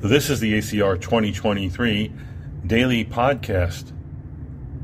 This 0.00 0.30
is 0.30 0.38
the 0.38 0.56
ACR 0.56 1.00
2023 1.00 2.12
daily 2.64 3.04
podcast. 3.04 3.92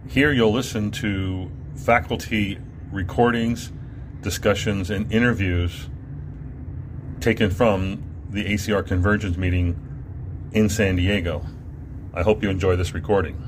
Here 0.08 0.32
you'll 0.32 0.50
listen 0.50 0.90
to 0.90 1.52
faculty 1.76 2.58
recordings, 2.90 3.70
discussions, 4.22 4.90
and 4.90 5.10
interviews 5.12 5.88
taken 7.20 7.48
from 7.50 8.02
the 8.28 8.44
ACR 8.44 8.84
Convergence 8.84 9.36
meeting 9.36 9.78
in 10.50 10.68
San 10.68 10.96
Diego. 10.96 11.46
I 12.12 12.22
hope 12.22 12.42
you 12.42 12.50
enjoy 12.50 12.74
this 12.74 12.92
recording. 12.92 13.40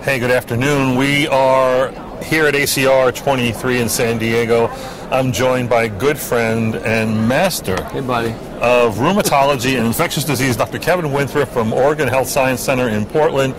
Hey, 0.00 0.18
good 0.18 0.30
afternoon. 0.30 0.96
We 0.96 1.28
are 1.28 1.88
here 2.22 2.46
at 2.46 2.54
ACR 2.54 3.14
23 3.14 3.82
in 3.82 3.90
San 3.90 4.16
Diego. 4.16 4.68
I'm 5.12 5.30
joined 5.30 5.68
by 5.68 5.82
a 5.84 5.88
good 5.90 6.18
friend 6.18 6.74
and 6.74 7.28
master 7.28 7.84
Hey, 7.90 8.00
buddy. 8.00 8.30
of 8.62 8.96
rheumatology 8.96 9.76
and 9.76 9.86
infectious 9.86 10.24
disease, 10.24 10.56
Dr. 10.56 10.78
Kevin 10.78 11.12
Winthrop 11.12 11.50
from 11.50 11.74
Oregon 11.74 12.08
Health 12.08 12.28
Science 12.28 12.62
Center 12.62 12.88
in 12.88 13.04
Portland. 13.04 13.54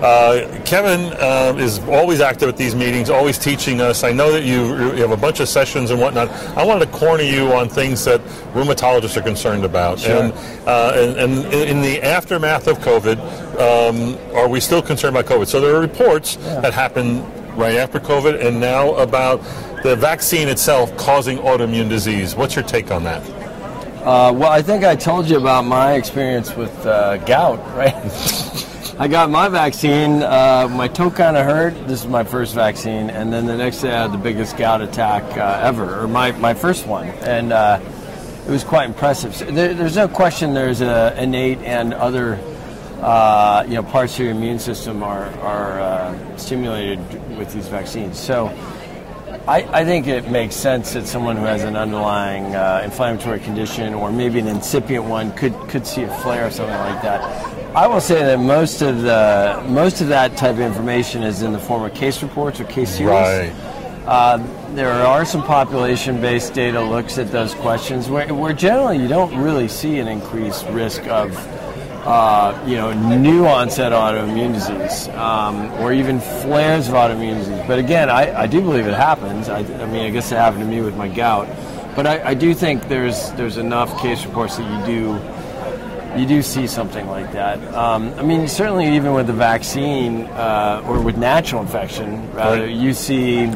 Uh, 0.00 0.60
Kevin 0.64 1.12
uh, 1.14 1.56
is 1.58 1.80
always 1.88 2.20
active 2.20 2.48
at 2.48 2.56
these 2.56 2.76
meetings, 2.76 3.10
always 3.10 3.36
teaching 3.36 3.80
us. 3.80 4.04
I 4.04 4.12
know 4.12 4.30
that 4.30 4.44
you, 4.44 4.64
you 4.94 5.02
have 5.02 5.10
a 5.10 5.16
bunch 5.16 5.40
of 5.40 5.48
sessions 5.48 5.90
and 5.90 6.00
whatnot. 6.00 6.28
I 6.56 6.64
wanted 6.64 6.86
to 6.86 6.92
corner 6.92 7.24
you 7.24 7.52
on 7.52 7.68
things 7.68 8.04
that 8.04 8.20
rheumatologists 8.54 9.16
are 9.16 9.22
concerned 9.22 9.64
about. 9.64 9.98
Sure. 9.98 10.22
And, 10.22 10.32
uh, 10.68 10.92
and, 10.94 11.16
and 11.18 11.52
in 11.52 11.82
the 11.82 12.00
aftermath 12.00 12.68
of 12.68 12.78
COVID, 12.78 13.18
um, 13.58 14.36
are 14.36 14.48
we 14.48 14.60
still 14.60 14.82
concerned 14.82 15.16
about 15.16 15.30
COVID? 15.32 15.48
So 15.48 15.60
there 15.60 15.74
are 15.74 15.80
reports 15.80 16.36
that 16.36 16.72
happened 16.72 17.24
right 17.56 17.76
after 17.76 18.00
COVID 18.00 18.44
and 18.44 18.60
now 18.60 18.94
about 18.94 19.40
the 19.82 19.96
vaccine 19.96 20.48
itself 20.48 20.96
causing 20.96 21.38
autoimmune 21.38 21.88
disease. 21.88 22.36
What's 22.36 22.54
your 22.54 22.64
take 22.64 22.90
on 22.90 23.02
that? 23.04 23.22
Uh, 24.02 24.32
well, 24.32 24.50
I 24.50 24.62
think 24.62 24.84
I 24.84 24.96
told 24.96 25.28
you 25.28 25.36
about 25.36 25.64
my 25.64 25.94
experience 25.94 26.54
with 26.54 26.74
uh, 26.86 27.18
gout, 27.18 27.58
right? 27.76 27.94
I 28.98 29.08
got 29.08 29.30
my 29.30 29.48
vaccine. 29.48 30.22
Uh, 30.22 30.68
my 30.70 30.86
toe 30.86 31.10
kind 31.10 31.36
of 31.36 31.44
hurt. 31.44 31.74
This 31.88 32.02
is 32.02 32.06
my 32.06 32.22
first 32.22 32.54
vaccine, 32.54 33.10
and 33.10 33.32
then 33.32 33.46
the 33.46 33.56
next 33.56 33.80
day 33.80 33.92
I 33.92 34.02
had 34.02 34.12
the 34.12 34.18
biggest 34.18 34.56
gout 34.56 34.82
attack 34.82 35.24
uh, 35.36 35.60
ever, 35.62 36.00
or 36.00 36.06
my, 36.06 36.32
my 36.32 36.54
first 36.54 36.86
one, 36.86 37.06
and 37.06 37.52
uh, 37.52 37.80
it 38.46 38.50
was 38.50 38.62
quite 38.64 38.86
impressive. 38.86 39.34
So 39.34 39.46
there, 39.46 39.74
there's 39.74 39.96
no 39.96 40.08
question. 40.08 40.54
There's 40.54 40.80
a 40.80 41.14
innate 41.20 41.58
and 41.58 41.94
other 41.94 42.38
uh, 43.00 43.64
you 43.66 43.74
know 43.74 43.82
parts 43.82 44.14
of 44.14 44.20
your 44.20 44.30
immune 44.30 44.58
system 44.58 45.02
are 45.02 45.26
are 45.40 45.80
uh, 45.80 46.36
stimulated 46.36 47.00
with 47.36 47.52
these 47.52 47.66
vaccines. 47.66 48.18
So. 48.18 48.48
I, 49.48 49.80
I 49.80 49.84
think 49.84 50.06
it 50.06 50.30
makes 50.30 50.54
sense 50.54 50.92
that 50.92 51.06
someone 51.06 51.36
who 51.36 51.44
has 51.44 51.64
an 51.64 51.76
underlying 51.76 52.54
uh, 52.54 52.82
inflammatory 52.84 53.40
condition 53.40 53.94
or 53.94 54.12
maybe 54.12 54.38
an 54.38 54.46
incipient 54.46 55.04
one 55.04 55.32
could, 55.32 55.54
could 55.68 55.86
see 55.86 56.02
a 56.02 56.14
flare 56.18 56.46
or 56.46 56.50
something 56.50 56.74
like 56.74 57.02
that. 57.02 57.20
I 57.74 57.86
will 57.86 58.00
say 58.00 58.22
that 58.22 58.38
most 58.38 58.82
of 58.82 59.02
the 59.02 59.64
most 59.66 60.00
of 60.00 60.08
that 60.08 60.36
type 60.36 60.56
of 60.56 60.60
information 60.60 61.22
is 61.22 61.42
in 61.42 61.52
the 61.52 61.58
form 61.58 61.82
of 61.82 61.94
case 61.94 62.22
reports 62.22 62.60
or 62.60 62.64
case 62.64 62.90
series. 62.90 63.10
Right. 63.10 63.52
Uh, 64.06 64.38
there 64.74 64.90
are 64.90 65.24
some 65.24 65.42
population-based 65.42 66.52
data 66.54 66.80
looks 66.80 67.18
at 67.18 67.30
those 67.30 67.54
questions 67.54 68.10
where, 68.10 68.34
where 68.34 68.52
generally 68.52 68.98
you 68.98 69.08
don't 69.08 69.34
really 69.36 69.68
see 69.68 70.00
an 70.00 70.08
increased 70.08 70.66
risk 70.66 71.06
of 71.06 71.32
uh, 72.04 72.60
you 72.66 72.74
know, 72.76 72.92
new 73.18 73.46
onset 73.46 73.92
autoimmune 73.92 74.52
disease, 74.54 75.08
um, 75.16 75.70
or 75.80 75.92
even 75.92 76.20
flares 76.20 76.88
of 76.88 76.94
autoimmune 76.94 77.38
disease. 77.38 77.62
But 77.66 77.78
again, 77.78 78.10
I, 78.10 78.42
I 78.42 78.46
do 78.46 78.60
believe 78.60 78.86
it 78.86 78.94
happens. 78.94 79.48
I, 79.48 79.58
I 79.58 79.86
mean, 79.86 80.04
I 80.06 80.10
guess 80.10 80.32
it 80.32 80.36
happened 80.36 80.62
to 80.62 80.68
me 80.68 80.80
with 80.80 80.96
my 80.96 81.08
gout. 81.08 81.46
But 81.94 82.06
I, 82.06 82.30
I 82.30 82.34
do 82.34 82.54
think 82.54 82.88
there's 82.88 83.30
there's 83.32 83.56
enough 83.58 84.00
case 84.00 84.24
reports 84.24 84.56
that 84.56 84.66
you 84.80 84.86
do 84.86 86.20
you 86.20 86.26
do 86.26 86.42
see 86.42 86.66
something 86.66 87.06
like 87.08 87.32
that. 87.32 87.58
Um, 87.74 88.12
I 88.18 88.22
mean, 88.22 88.48
certainly 88.48 88.96
even 88.96 89.14
with 89.14 89.26
the 89.26 89.32
vaccine 89.32 90.24
uh, 90.26 90.82
or 90.86 91.00
with 91.00 91.16
natural 91.16 91.62
infection, 91.62 92.30
rather, 92.32 92.62
Right. 92.62 92.70
you 92.74 92.92
see 92.94 93.50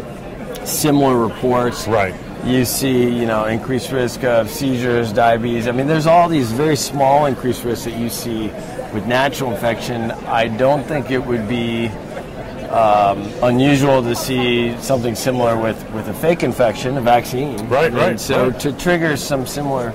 similar 0.65 1.17
reports 1.19 1.87
Right. 1.87 2.15
You 2.47 2.65
see, 2.65 3.09
you 3.09 3.27
know, 3.27 3.47
increased 3.47 3.91
risk 3.91 4.23
of 4.25 4.49
seizures, 4.49 5.12
diabetes. 5.12 5.67
I 5.67 5.73
mean, 5.73 5.87
there's 5.87 6.07
all 6.07 6.29
these 6.29 6.53
very 6.53 6.77
small 6.77 7.27
increased 7.27 7.65
risks 7.65 7.84
that 7.84 7.99
you 7.99 8.09
see 8.09 8.49
with 8.95 9.07
natural 9.07 9.53
infection. 9.53 10.12
I 10.12 10.49
don't 10.49 10.84
think 10.84 11.11
it 11.11 11.19
would 11.19 11.49
be 11.49 11.89
um, 12.69 13.29
unusual 13.43 14.03
to 14.03 14.15
see 14.15 14.77
something 14.81 15.15
similar 15.15 15.57
with, 15.61 15.91
with 15.91 16.09
a 16.09 16.15
fake 16.15 16.43
infection, 16.43 16.97
a 16.97 17.01
vaccine. 17.01 17.57
Right, 17.69 17.87
I 17.87 17.91
mean, 17.91 17.99
right, 17.99 18.21
So 18.21 18.51
right. 18.51 18.61
to 18.61 18.73
trigger 18.73 19.17
some 19.17 19.47
similar 19.47 19.93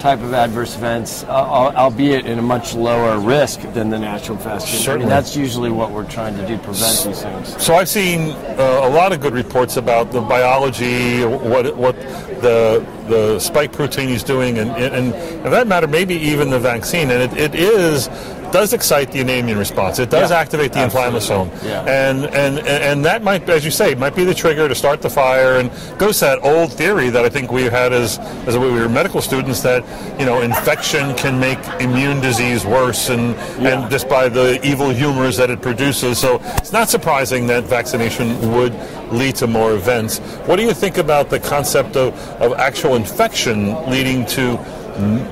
type 0.00 0.20
of 0.20 0.34
adverse 0.34 0.76
events, 0.76 1.24
uh, 1.24 1.28
albeit 1.28 2.26
in 2.26 2.38
a 2.38 2.42
much 2.42 2.74
lower 2.74 3.18
risk 3.18 3.60
than 3.72 3.90
the 3.90 3.98
natural 3.98 4.36
infection. 4.36 4.68
I 4.68 4.82
Certainly. 4.82 4.98
mean, 5.00 5.08
that's 5.08 5.36
usually 5.36 5.70
what 5.70 5.90
we're 5.90 6.08
trying 6.08 6.36
to 6.36 6.46
do, 6.46 6.58
prevent 6.58 7.04
these 7.04 7.22
things. 7.22 7.62
So 7.62 7.74
I've 7.74 7.88
seen 7.88 8.30
uh, 8.30 8.80
a 8.82 8.90
lot 8.90 9.12
of 9.12 9.20
good 9.20 9.34
reports 9.34 9.76
about 9.76 10.12
the 10.12 10.20
biology, 10.20 11.24
what 11.24 11.76
what 11.76 11.96
the 12.40 12.84
the 13.08 13.38
spike 13.38 13.72
protein 13.72 14.08
is 14.08 14.22
doing, 14.22 14.58
and 14.58 14.70
and, 14.70 14.94
and 14.94 15.42
for 15.42 15.50
that 15.50 15.66
matter, 15.66 15.86
maybe 15.86 16.14
even 16.14 16.50
the 16.50 16.58
vaccine. 16.58 17.10
And 17.10 17.22
it, 17.22 17.38
it 17.38 17.54
is 17.54 18.08
does 18.52 18.72
excite 18.72 19.12
the 19.12 19.20
immune 19.20 19.58
response. 19.58 19.98
It 19.98 20.10
does 20.10 20.30
Yeah, 20.30 20.38
activate 20.38 20.72
the 20.72 20.80
inflammasome, 20.80 21.50
Yeah. 21.64 21.82
and, 21.82 22.26
and 22.26 22.58
and 22.66 23.04
that 23.04 23.22
might, 23.22 23.48
as 23.48 23.64
you 23.64 23.70
say, 23.70 23.94
might 23.94 24.14
be 24.14 24.24
the 24.24 24.34
trigger 24.34 24.68
to 24.68 24.74
start 24.74 25.02
the 25.02 25.10
fire. 25.10 25.56
And 25.58 25.70
goes 25.98 26.18
to 26.20 26.24
that 26.26 26.38
old 26.44 26.72
theory 26.72 27.10
that 27.10 27.24
I 27.24 27.28
think 27.28 27.50
we 27.52 27.64
had 27.64 27.92
as 27.92 28.18
as 28.46 28.56
we 28.58 28.70
were 28.70 28.88
medical 28.88 29.20
students 29.22 29.60
that 29.62 29.84
you 30.18 30.26
know 30.26 30.40
infection 30.40 31.14
can 31.14 31.38
make 31.40 31.58
immune 31.80 32.20
disease 32.20 32.64
worse, 32.64 33.08
and 33.08 33.34
Yeah. 33.60 33.68
and 33.82 33.90
just 33.90 34.08
by 34.08 34.28
the 34.28 34.58
evil 34.66 34.90
humors 34.90 35.36
that 35.36 35.50
it 35.50 35.60
produces. 35.62 36.18
So 36.18 36.40
it's 36.58 36.72
not 36.72 36.88
surprising 36.88 37.46
that 37.48 37.64
vaccination 37.64 38.52
would 38.54 38.74
lead 39.12 39.36
to 39.36 39.46
more 39.46 39.72
events. 39.74 40.18
What 40.46 40.56
do 40.56 40.62
you 40.62 40.72
think 40.74 40.98
about 40.98 41.30
the 41.30 41.38
concept 41.38 41.96
of, 41.96 42.12
of 42.40 42.52
actual 42.58 42.96
infection 42.96 43.74
leading 43.90 44.26
to 44.26 44.58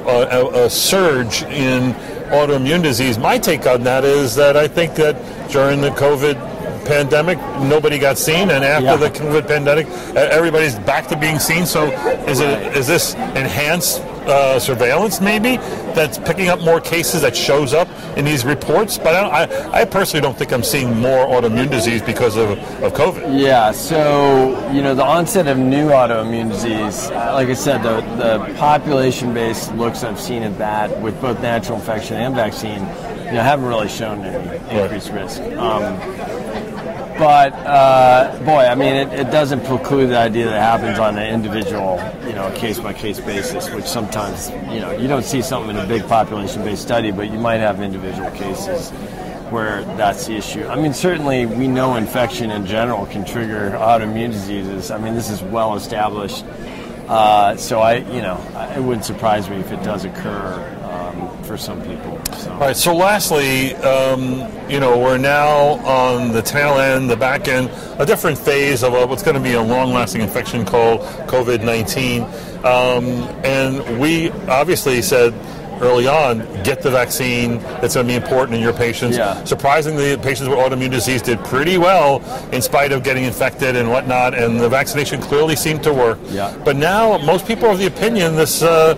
a, 0.06 0.28
a, 0.30 0.64
a 0.66 0.70
surge 0.70 1.42
in 1.44 1.94
autoimmune 2.34 2.82
disease? 2.82 3.18
My 3.18 3.38
take 3.38 3.66
on 3.66 3.82
that 3.84 4.04
is 4.04 4.34
that 4.36 4.56
I 4.56 4.68
think 4.68 4.94
that 4.96 5.14
during 5.50 5.80
the 5.80 5.90
COVID 5.90 6.36
pandemic, 6.84 7.38
nobody 7.62 7.98
got 7.98 8.18
seen, 8.18 8.50
and 8.50 8.62
after 8.64 8.84
Yeah. 8.84 8.96
the 8.96 9.10
COVID 9.10 9.46
pandemic, 9.46 9.86
everybody's 10.14 10.74
back 10.74 11.08
to 11.08 11.16
being 11.16 11.38
seen. 11.38 11.64
So 11.66 11.90
is 12.26 12.40
it 12.40 12.76
is 12.76 12.86
this 12.86 13.14
enhanced 13.14 14.02
uh, 14.26 14.58
surveillance 14.58 15.20
maybe 15.20 15.56
that's 15.94 16.18
picking 16.18 16.48
up 16.48 16.60
more 16.60 16.80
cases 16.80 17.22
that 17.22 17.36
shows 17.36 17.72
up 17.74 17.88
in 18.16 18.24
these 18.24 18.44
reports? 18.44 18.98
But 18.98 19.14
I, 19.14 19.46
don't, 19.46 19.64
I, 19.64 19.80
I 19.80 19.84
personally 19.84 20.22
don't 20.22 20.36
think 20.36 20.52
I'm 20.52 20.62
seeing 20.62 20.98
more 20.98 21.26
autoimmune 21.26 21.70
disease 21.70 22.02
because 22.02 22.36
of, 22.36 22.50
of 22.82 22.92
COVID. 22.92 23.38
Yeah, 23.40 23.72
so 23.72 24.70
you 24.72 24.82
know 24.82 24.94
the 24.94 25.04
onset 25.04 25.46
of 25.46 25.58
new 25.58 25.88
autoimmune 25.88 26.50
disease, 26.50 27.10
like 27.10 27.48
I 27.48 27.54
said, 27.54 27.82
the, 27.82 28.00
the 28.16 28.54
population-based 28.58 29.74
looks 29.74 30.04
I've 30.04 30.20
seen 30.20 30.42
at 30.42 30.56
that 30.58 31.00
with 31.00 31.20
both 31.20 31.40
natural 31.40 31.78
infection 31.78 32.16
and 32.16 32.34
vaccine, 32.34 32.80
you 33.26 33.32
know, 33.32 33.42
haven't 33.42 33.66
really 33.66 33.88
shown 33.88 34.24
any 34.24 34.80
increased 34.80 35.10
risk. 35.10 35.40
Um, 35.40 35.98
but 37.18 37.52
uh, 37.52 38.38
boy, 38.44 38.66
I 38.66 38.74
mean, 38.74 38.94
it, 38.94 39.12
it 39.12 39.30
doesn't 39.30 39.64
preclude 39.64 40.10
the 40.10 40.18
idea 40.18 40.46
that 40.46 40.60
happens 40.60 40.98
on 40.98 41.16
an 41.16 41.32
individual, 41.32 41.96
you 42.26 42.32
know, 42.32 42.52
case-by-case 42.56 43.20
basis, 43.20 43.70
which 43.70 43.84
sometimes 43.84 44.50
you 44.72 44.80
know 44.80 44.90
you 44.90 45.06
don't 45.06 45.24
see 45.24 45.40
something 45.40 45.76
in 45.76 45.84
a 45.84 45.86
big 45.86 46.06
population-based 46.08 46.82
study, 46.82 47.10
but 47.10 47.30
you 47.30 47.38
might 47.38 47.58
have 47.58 47.80
individual 47.80 48.30
cases 48.32 48.90
where 49.50 49.84
that's 49.96 50.26
the 50.26 50.34
issue. 50.34 50.66
I 50.66 50.74
mean, 50.74 50.92
certainly 50.92 51.46
we 51.46 51.68
know 51.68 51.94
infection 51.96 52.50
in 52.50 52.66
general 52.66 53.06
can 53.06 53.24
trigger 53.24 53.70
autoimmune 53.70 54.32
diseases. 54.32 54.90
I 54.90 54.98
mean, 54.98 55.14
this 55.14 55.30
is 55.30 55.42
well 55.42 55.76
established. 55.76 56.44
Uh, 57.06 57.54
so 57.56 57.80
I, 57.80 57.96
you 57.96 58.22
know, 58.22 58.40
it 58.76 58.82
wouldn't 58.82 59.04
surprise 59.04 59.48
me 59.48 59.56
if 59.56 59.70
it 59.70 59.82
does 59.84 60.04
occur 60.04 60.70
for 61.44 61.56
some 61.56 61.82
people. 61.82 62.20
So. 62.34 62.52
All 62.52 62.60
right. 62.60 62.76
So, 62.76 62.94
lastly, 62.94 63.74
um, 63.76 64.50
you 64.68 64.80
know, 64.80 64.98
we're 64.98 65.18
now 65.18 65.84
on 65.84 66.32
the 66.32 66.42
tail 66.42 66.78
end, 66.78 67.10
the 67.10 67.16
back 67.16 67.48
end, 67.48 67.70
a 67.98 68.06
different 68.06 68.38
phase 68.38 68.82
of 68.82 68.94
uh, 68.94 69.06
what's 69.06 69.22
going 69.22 69.36
to 69.36 69.42
be 69.42 69.52
a 69.52 69.62
long-lasting 69.62 70.20
infection 70.20 70.64
called 70.64 71.00
COVID-19, 71.28 72.64
um, 72.64 73.04
and 73.44 74.00
we 74.00 74.30
obviously 74.48 75.02
said 75.02 75.34
early 75.80 76.06
on, 76.06 76.38
get 76.62 76.82
the 76.82 76.90
vaccine. 76.90 77.58
That's 77.80 77.94
going 77.94 78.06
to 78.06 78.12
be 78.12 78.16
important 78.16 78.56
in 78.56 78.62
your 78.62 78.72
patients. 78.72 79.16
Yeah. 79.16 79.42
Surprisingly, 79.44 80.16
patients 80.16 80.48
with 80.48 80.58
autoimmune 80.58 80.90
disease 80.90 81.22
did 81.22 81.38
pretty 81.44 81.78
well 81.78 82.22
in 82.52 82.62
spite 82.62 82.92
of 82.92 83.02
getting 83.02 83.24
infected 83.24 83.76
and 83.76 83.90
whatnot, 83.90 84.34
and 84.34 84.60
the 84.60 84.68
vaccination 84.68 85.20
clearly 85.20 85.56
seemed 85.56 85.82
to 85.82 85.92
work. 85.92 86.18
Yeah. 86.28 86.56
But 86.64 86.76
now, 86.76 87.18
most 87.18 87.46
people 87.46 87.66
are 87.66 87.72
of 87.72 87.78
the 87.78 87.86
opinion 87.86 88.36
this. 88.36 88.62
Uh, 88.62 88.94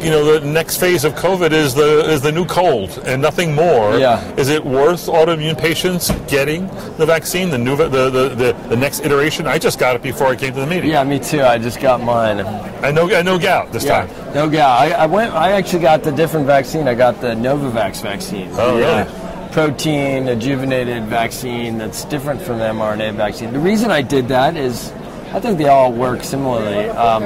you 0.00 0.10
know, 0.10 0.38
the 0.38 0.46
next 0.46 0.78
phase 0.78 1.04
of 1.04 1.14
COVID 1.14 1.52
is 1.52 1.74
the 1.74 2.10
is 2.10 2.20
the 2.20 2.32
new 2.32 2.44
cold 2.44 2.98
and 3.06 3.20
nothing 3.20 3.54
more. 3.54 3.98
Yeah. 3.98 4.22
Is 4.36 4.48
it 4.48 4.64
worth 4.64 5.06
autoimmune 5.06 5.58
patients 5.58 6.10
getting 6.28 6.66
the 6.96 7.06
vaccine, 7.06 7.50
the 7.50 7.58
new, 7.58 7.76
the, 7.76 7.88
the, 7.88 8.28
the, 8.28 8.52
the 8.68 8.76
next 8.76 9.00
iteration? 9.00 9.46
I 9.46 9.58
just 9.58 9.78
got 9.78 9.96
it 9.96 10.02
before 10.02 10.28
I 10.28 10.36
came 10.36 10.52
to 10.54 10.60
the 10.60 10.66
meeting. 10.66 10.90
Yeah, 10.90 11.02
me 11.04 11.18
too. 11.18 11.42
I 11.42 11.58
just 11.58 11.80
got 11.80 12.00
mine. 12.02 12.40
I 12.84 12.90
know, 12.90 13.12
I 13.14 13.22
know 13.22 13.38
gout 13.38 13.72
this 13.72 13.84
Yeah, 13.84 14.06
time. 14.06 14.34
no 14.34 14.48
gout. 14.48 14.80
I, 14.80 14.90
I 14.92 15.06
went. 15.06 15.32
I 15.34 15.52
actually 15.52 15.82
got 15.82 16.02
the 16.02 16.12
different 16.12 16.46
vaccine. 16.46 16.88
I 16.88 16.94
got 16.94 17.20
the 17.20 17.28
Novavax 17.28 18.02
vaccine. 18.02 18.50
Oh, 18.52 18.76
really? 18.76 18.84
uh, 18.84 19.50
protein 19.52 20.24
adjuvated 20.24 21.06
vaccine 21.06 21.78
that's 21.78 22.04
different 22.04 22.42
from 22.42 22.58
the 22.58 22.64
mRNA 22.64 23.14
vaccine. 23.14 23.52
The 23.52 23.58
reason 23.58 23.90
I 23.90 24.02
did 24.02 24.28
that 24.28 24.56
is, 24.56 24.92
I 25.32 25.40
think 25.40 25.56
they 25.56 25.68
all 25.68 25.92
work 25.92 26.22
similarly. 26.22 26.88
Um, 26.90 27.22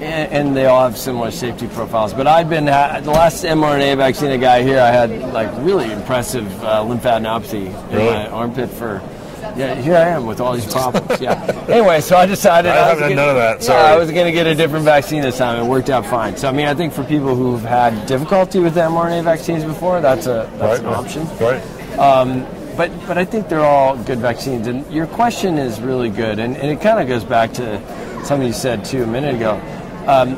and 0.00 0.32
and 0.32 0.56
they 0.56 0.66
all 0.66 0.82
have 0.84 0.96
similar 0.98 1.30
safety 1.30 1.66
profiles. 1.68 2.12
But 2.14 2.26
I've 2.26 2.48
been 2.50 2.64
the 2.66 2.70
last 2.70 3.44
mRNA 3.44 3.96
vaccine 3.96 4.30
I 4.30 4.36
got 4.36 4.60
here. 4.62 4.80
I 4.80 4.90
had 4.90 5.10
like 5.32 5.50
really 5.58 5.90
impressive 5.92 6.46
uh, 6.64 6.82
lymphadenopathy 6.82 7.66
in 7.90 7.96
Really? 7.96 8.06
my 8.12 8.28
armpit 8.28 8.70
for. 8.70 9.00
Yeah, 9.56 9.74
here 9.76 9.94
I 9.94 10.08
am 10.08 10.26
with 10.26 10.40
all 10.40 10.54
these 10.54 10.70
problems. 10.72 11.20
Yeah. 11.20 11.50
Anyway, 11.64 12.00
so 12.02 12.16
I 12.16 12.26
decided 12.26 12.70
I 12.72 12.92
was 12.92 13.00
haven't 13.00 13.02
gonna- 13.02 13.14
none 13.14 13.28
of 13.30 13.36
that, 13.36 13.60
Yeah, 13.60 13.66
sorry. 13.66 13.82
I 13.92 13.96
was 13.96 14.10
going 14.10 14.26
to 14.26 14.32
get 14.32 14.46
a 14.46 14.54
different 14.54 14.84
vaccine 14.84 15.22
this 15.22 15.38
time. 15.38 15.62
It 15.64 15.66
worked 15.66 15.88
out 15.88 16.04
fine. 16.04 16.36
So 16.36 16.46
I 16.48 16.52
mean, 16.52 16.66
I 16.66 16.74
think 16.74 16.92
for 16.92 17.04
people 17.04 17.34
who've 17.34 17.62
had 17.62 18.04
difficulty 18.06 18.58
with 18.58 18.74
the 18.74 18.80
mRNA 18.82 19.24
vaccines 19.24 19.64
before, 19.64 20.00
that's 20.02 20.26
a 20.26 20.50
that's 20.58 20.80
an 20.80 20.86
option. 20.86 21.26
Right. 21.38 21.62
But 22.76 22.90
but 23.06 23.16
I 23.16 23.24
think 23.24 23.48
they're 23.48 23.64
all 23.64 23.96
good 23.96 24.18
vaccines. 24.18 24.66
And 24.66 24.84
your 24.92 25.06
question 25.06 25.56
is 25.58 25.80
really 25.80 26.10
good, 26.10 26.38
and, 26.38 26.56
and 26.56 26.70
it 26.70 26.80
kind 26.80 26.98
of 27.00 27.06
goes 27.08 27.24
back 27.24 27.52
to 27.54 27.80
something 28.24 28.46
you 28.46 28.52
said 28.52 28.84
too 28.84 29.04
a 29.04 29.06
minute 29.06 29.36
ago. 29.36 29.54
Um, 30.06 30.34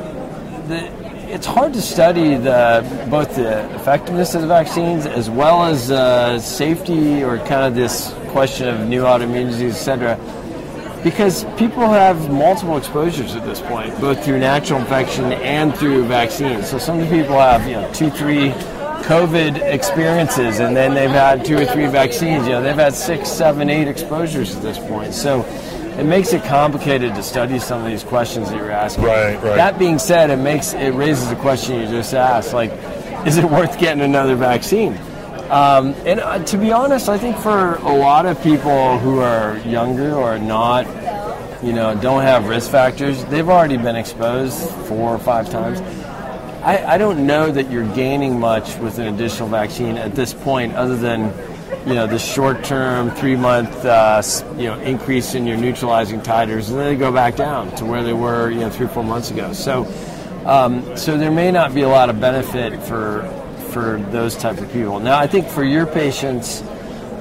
the, 0.67 0.89
it's 1.29 1.45
hard 1.45 1.73
to 1.73 1.81
study 1.81 2.35
the 2.35 2.85
both 3.09 3.35
the 3.35 3.75
effectiveness 3.75 4.33
of 4.33 4.41
the 4.41 4.47
vaccines 4.47 5.05
as 5.05 5.29
well 5.29 5.65
as 5.65 5.91
uh, 5.91 6.39
safety 6.39 7.21
or 7.21 7.37
kind 7.39 7.65
of 7.65 7.75
this 7.75 8.13
question 8.29 8.69
of 8.69 8.87
new 8.87 9.03
autoimmune 9.03 9.47
disease, 9.47 9.75
et 9.75 9.79
cetera, 9.79 11.01
because 11.03 11.43
people 11.57 11.85
have 11.87 12.31
multiple 12.31 12.77
exposures 12.77 13.35
at 13.35 13.43
this 13.43 13.59
point, 13.59 13.99
both 13.99 14.23
through 14.23 14.39
natural 14.39 14.79
infection 14.79 15.33
and 15.33 15.75
through 15.75 16.05
vaccines. 16.05 16.69
So 16.69 16.77
some 16.77 16.99
people 17.09 17.37
have 17.37 17.67
you 17.67 17.73
know 17.73 17.91
two, 17.93 18.09
three 18.09 18.51
COVID 19.03 19.57
experiences, 19.57 20.59
and 20.59 20.75
then 20.75 20.93
they've 20.93 21.09
had 21.09 21.43
two 21.43 21.57
or 21.57 21.65
three 21.65 21.87
vaccines. 21.87 22.45
You 22.45 22.53
know, 22.53 22.61
they've 22.61 22.75
had 22.75 22.93
six, 22.93 23.29
seven, 23.29 23.69
eight 23.69 23.87
exposures 23.87 24.55
at 24.55 24.61
this 24.61 24.77
point. 24.79 25.13
So 25.13 25.43
it 25.97 26.05
makes 26.05 26.33
it 26.33 26.43
complicated 26.43 27.15
to 27.15 27.23
study 27.23 27.59
some 27.59 27.81
of 27.81 27.87
these 27.87 28.03
questions 28.03 28.49
that 28.49 28.57
you're 28.57 28.71
asking. 28.71 29.05
Right, 29.05 29.35
right. 29.35 29.55
That 29.55 29.79
being 29.79 29.97
said, 29.99 30.29
it 30.29 30.37
makes 30.37 30.73
it 30.73 30.93
raises 30.93 31.29
the 31.29 31.35
question 31.35 31.79
you 31.81 31.87
just 31.87 32.13
asked, 32.13 32.53
like, 32.53 32.71
is 33.25 33.37
it 33.37 33.45
worth 33.45 33.79
getting 33.79 34.03
another 34.03 34.35
vaccine? 34.35 34.97
Um, 35.49 35.93
and 36.05 36.19
uh, 36.19 36.43
to 36.43 36.57
be 36.57 36.71
honest, 36.71 37.09
I 37.09 37.17
think 37.17 37.37
for 37.37 37.75
a 37.75 37.95
lot 37.95 38.25
of 38.25 38.41
people 38.43 38.99
who 38.99 39.19
are 39.19 39.57
younger 39.59 40.13
or 40.13 40.37
not, 40.37 40.85
you 41.63 41.73
know, 41.73 41.95
don't 41.99 42.21
have 42.21 42.47
risk 42.47 42.69
factors, 42.69 43.23
they've 43.25 43.47
already 43.47 43.77
been 43.77 43.95
exposed 43.95 44.69
four 44.87 45.15
or 45.15 45.17
five 45.17 45.49
times. 45.49 45.79
I, 46.61 46.95
I 46.95 46.97
don't 46.97 47.25
know 47.25 47.49
that 47.49 47.71
you're 47.71 47.87
gaining 47.95 48.39
much 48.39 48.77
with 48.77 48.99
an 48.99 49.13
additional 49.13 49.47
vaccine 49.47 49.97
at 49.97 50.15
this 50.15 50.33
point, 50.33 50.75
other 50.75 50.97
than 50.97 51.33
you 51.87 51.93
know 51.93 52.05
the 52.05 52.19
short-term 52.19 53.11
three-month 53.11 53.85
uh, 53.85 54.21
you 54.57 54.65
know 54.65 54.77
increase 54.79 55.35
in 55.35 55.47
your 55.47 55.55
neutralizing 55.55 56.19
titers, 56.19 56.69
and 56.69 56.77
then 56.77 56.93
they 56.93 56.95
go 56.97 57.13
back 57.13 57.37
down 57.37 57.73
to 57.77 57.85
where 57.85 58.03
they 58.03 58.11
were 58.11 58.51
you 58.51 58.59
know 58.59 58.69
three 58.69 58.87
or 58.87 58.89
four 58.89 59.05
months 59.05 59.31
ago. 59.31 59.53
So, 59.53 59.85
um, 60.45 60.97
so 60.97 61.17
there 61.17 61.31
may 61.31 61.49
not 61.49 61.73
be 61.73 61.83
a 61.83 61.87
lot 61.87 62.09
of 62.09 62.19
benefit 62.19 62.83
for 62.83 63.23
for 63.71 63.99
those 64.11 64.35
type 64.35 64.57
of 64.57 64.69
people. 64.73 64.99
Now, 64.99 65.17
I 65.17 65.27
think 65.27 65.47
for 65.47 65.63
your 65.63 65.85
patients. 65.85 66.61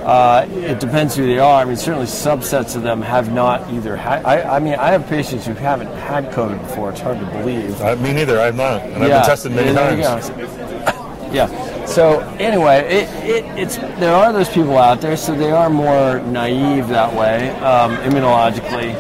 Uh, 0.07 0.47
it 0.53 0.79
depends 0.79 1.17
who 1.17 1.27
they 1.27 1.41
are. 1.41 1.61
I 1.61 1.65
mean, 1.65 1.75
certainly 1.75 2.07
subsets 2.07 2.77
of 2.77 2.85
them 2.85 3.03
have 3.03 3.33
not 3.33 3.69
either 3.73 3.97
had. 3.97 4.25
I, 4.25 4.57
I 4.57 4.61
mean, 4.61 4.75
I 4.75 4.93
have 4.93 5.05
patients 5.09 5.47
who 5.47 5.55
haven't 5.55 5.89
had 5.99 6.31
COVID 6.31 6.61
before. 6.61 6.91
It's 6.91 7.01
hard 7.01 7.19
to 7.19 7.27
believe. 7.27 7.81
Uh, 7.81 7.97
me 7.97 8.13
neither. 8.13 8.39
I've 8.39 8.55
not, 8.55 8.83
and 8.83 9.03
I've 9.03 9.11
been 9.11 9.23
tested 9.25 9.51
many 9.51 9.73
yeah, 9.73 10.21
times. 10.21 11.35
Yeah. 11.35 11.76
So 11.87 12.21
anyway, 12.39 12.81
it, 12.81 13.09
it, 13.25 13.45
it's 13.59 13.77
there 13.77 14.15
are 14.15 14.33
those 14.33 14.49
people 14.49 14.77
out 14.77 15.01
there, 15.01 15.17
so 15.17 15.35
they 15.35 15.51
are 15.51 15.71
more 15.71 16.21
naive 16.21 16.89
that 16.89 17.15
way 17.15 17.51
um, 17.61 17.97
immunologically, 17.99 18.95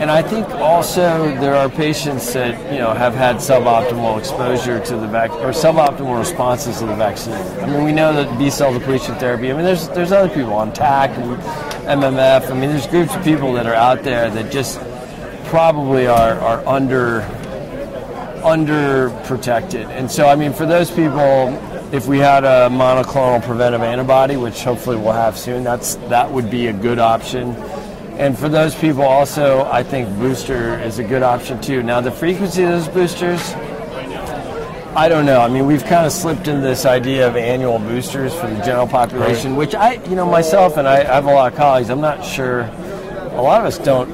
and 0.00 0.10
I 0.10 0.22
think 0.22 0.48
also 0.48 1.26
there 1.36 1.54
are 1.54 1.68
patients 1.68 2.32
that 2.32 2.72
you 2.72 2.78
know 2.78 2.94
have 2.94 3.14
had 3.14 3.36
suboptimal 3.36 4.18
exposure 4.18 4.80
to 4.80 4.96
the 4.96 5.06
vac 5.06 5.30
or 5.32 5.50
suboptimal 5.50 6.18
responses 6.18 6.78
to 6.78 6.86
the 6.86 6.94
vaccine. 6.94 7.34
I 7.34 7.66
mean, 7.66 7.84
we 7.84 7.92
know 7.92 8.12
that 8.14 8.38
B 8.38 8.48
cell 8.48 8.72
depletion 8.72 9.14
therapy. 9.16 9.50
I 9.50 9.54
mean, 9.54 9.64
there's 9.64 9.88
there's 9.90 10.12
other 10.12 10.32
people 10.32 10.54
on 10.54 10.72
TAC 10.72 11.10
and 11.18 11.36
MMF. 12.02 12.50
I 12.50 12.54
mean, 12.54 12.70
there's 12.70 12.86
groups 12.86 13.14
of 13.14 13.22
people 13.22 13.52
that 13.52 13.66
are 13.66 13.74
out 13.74 14.02
there 14.02 14.30
that 14.30 14.50
just 14.50 14.80
probably 15.44 16.06
are 16.06 16.34
are 16.40 16.66
under 16.66 17.20
underprotected. 18.42 19.88
And 19.88 20.10
so, 20.10 20.28
I 20.28 20.36
mean, 20.36 20.52
for 20.52 20.66
those 20.66 20.90
people, 20.90 21.48
if 21.92 22.06
we 22.06 22.18
had 22.18 22.44
a 22.44 22.68
monoclonal 22.70 23.42
preventive 23.42 23.82
antibody, 23.82 24.36
which 24.36 24.62
hopefully 24.62 24.96
we'll 24.96 25.12
have 25.12 25.38
soon, 25.38 25.64
that's 25.64 25.94
that 26.08 26.30
would 26.30 26.50
be 26.50 26.66
a 26.66 26.72
good 26.72 26.98
option. 26.98 27.54
And 28.18 28.36
for 28.36 28.48
those 28.48 28.74
people, 28.74 29.02
also, 29.02 29.64
I 29.70 29.82
think 29.82 30.08
booster 30.18 30.78
is 30.80 30.98
a 30.98 31.04
good 31.04 31.22
option 31.22 31.60
too. 31.60 31.82
Now, 31.82 32.00
the 32.00 32.10
frequency 32.10 32.64
of 32.64 32.70
those 32.70 32.88
boosters, 32.88 33.54
I 34.96 35.08
don't 35.08 35.24
know. 35.24 35.40
I 35.40 35.48
mean, 35.48 35.66
we've 35.66 35.84
kind 35.84 36.04
of 36.04 36.12
slipped 36.12 36.48
into 36.48 36.60
this 36.60 36.84
idea 36.84 37.28
of 37.28 37.36
annual 37.36 37.78
boosters 37.78 38.34
for 38.34 38.48
the 38.48 38.60
general 38.64 38.88
population, 38.88 39.54
which 39.54 39.74
I, 39.74 39.92
you 40.08 40.16
know, 40.16 40.26
myself 40.26 40.76
and 40.76 40.88
I, 40.88 41.00
I 41.00 41.04
have 41.14 41.26
a 41.26 41.32
lot 41.32 41.52
of 41.52 41.56
colleagues. 41.58 41.88
I'm 41.90 42.00
not 42.00 42.24
sure. 42.24 42.62
A 42.62 43.40
lot 43.40 43.60
of 43.60 43.66
us 43.66 43.78
don't 43.78 44.08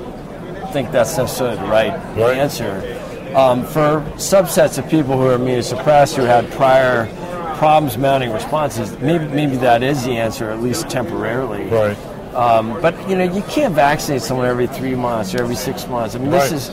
think 0.73 0.91
that's 0.93 1.17
necessarily 1.17 1.56
the 1.56 1.65
right, 1.67 1.93
Right. 2.17 2.37
answer. 2.37 3.00
Um, 3.35 3.65
for 3.65 4.00
subsets 4.17 4.76
of 4.79 4.88
people 4.91 5.17
who 5.17 5.26
are 5.29 5.38
immunosuppressed, 5.38 6.15
who 6.17 6.23
had 6.23 6.50
prior 6.53 7.06
problems 7.55 7.97
mounting 7.99 8.31
responses, 8.33 8.97
maybe 9.01 9.27
maybe 9.29 9.56
that 9.56 9.83
is 9.83 10.05
the 10.05 10.17
answer, 10.17 10.51
at 10.51 10.61
least 10.61 10.89
temporarily. 10.91 11.65
Right. 11.67 11.97
Um, 12.35 12.81
but 12.83 12.95
you 13.09 13.17
know, 13.17 13.25
you 13.25 13.43
can't 13.43 13.75
vaccinate 13.75 14.23
someone 14.23 14.47
every 14.47 14.67
three 14.67 14.95
months 14.97 15.35
or 15.35 15.43
every 15.43 15.55
six 15.55 15.87
months. 15.87 16.15
I 16.17 16.19
mean, 16.19 16.31
this 16.31 16.51
Right. 16.51 16.53
is, 16.53 16.69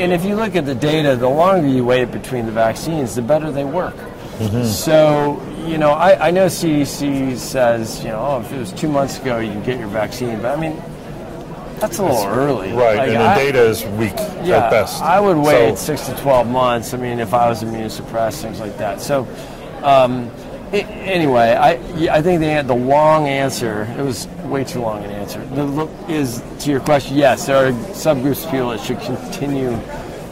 and 0.00 0.12
if 0.12 0.24
you 0.24 0.34
look 0.34 0.56
at 0.56 0.66
the 0.66 0.74
data, 0.74 1.14
the 1.16 1.28
longer 1.28 1.68
you 1.68 1.84
wait 1.84 2.10
between 2.10 2.46
the 2.46 2.52
vaccines, 2.52 3.14
the 3.14 3.22
better 3.22 3.52
they 3.52 3.64
work. 3.64 3.94
So, 4.64 5.40
you 5.66 5.78
know, 5.78 5.90
I, 5.92 6.28
I 6.28 6.30
know 6.30 6.46
CDC 6.46 7.36
says, 7.38 8.02
you 8.02 8.10
know, 8.10 8.18
oh, 8.20 8.40
if 8.40 8.52
it 8.52 8.58
was 8.58 8.72
two 8.72 8.88
months 8.88 9.18
ago, 9.18 9.38
you 9.38 9.50
can 9.52 9.62
get 9.62 9.78
your 9.78 9.88
vaccine, 9.88 10.42
but 10.42 10.58
I 10.58 10.60
mean, 10.60 10.76
that's 11.78 11.98
a 11.98 12.02
little 12.02 12.26
early. 12.26 12.72
Right. 12.72 12.96
Like, 12.98 13.08
and 13.08 13.16
the 13.16 13.20
I- 13.22 13.34
data 13.36 13.60
is 13.62 13.84
weak 13.98 14.12
yeah, 14.42 14.64
at 14.66 14.70
best. 14.70 15.02
I 15.02 15.20
would 15.20 15.36
wait 15.38 15.78
So- 15.78 15.94
six 15.94 16.06
to 16.08 16.14
12 16.16 16.48
months. 16.48 16.92
I 16.92 16.96
mean, 16.98 17.18
if 17.20 17.32
I 17.32 17.48
was 17.48 17.62
immunosuppressed, 17.62 18.42
things 18.42 18.60
like 18.60 18.76
that. 18.78 19.00
So, 19.00 19.26
um, 19.82 20.30
anyway, 20.72 21.52
I, 21.54 21.72
I 22.16 22.22
think 22.22 22.40
the, 22.40 22.62
the 22.66 22.74
long 22.74 23.28
answer, 23.28 23.82
it 23.98 24.02
was 24.02 24.26
way 24.44 24.64
too 24.64 24.80
long 24.80 25.04
an 25.04 25.10
answer, 25.10 25.44
the, 25.46 25.88
is 26.08 26.42
to 26.60 26.70
your 26.70 26.80
question, 26.80 27.16
yes, 27.16 27.46
there 27.46 27.68
are 27.68 27.72
subgroups 27.72 28.44
of 28.44 28.50
people 28.50 28.70
that 28.70 28.80
should 28.80 29.00
continue 29.00 29.70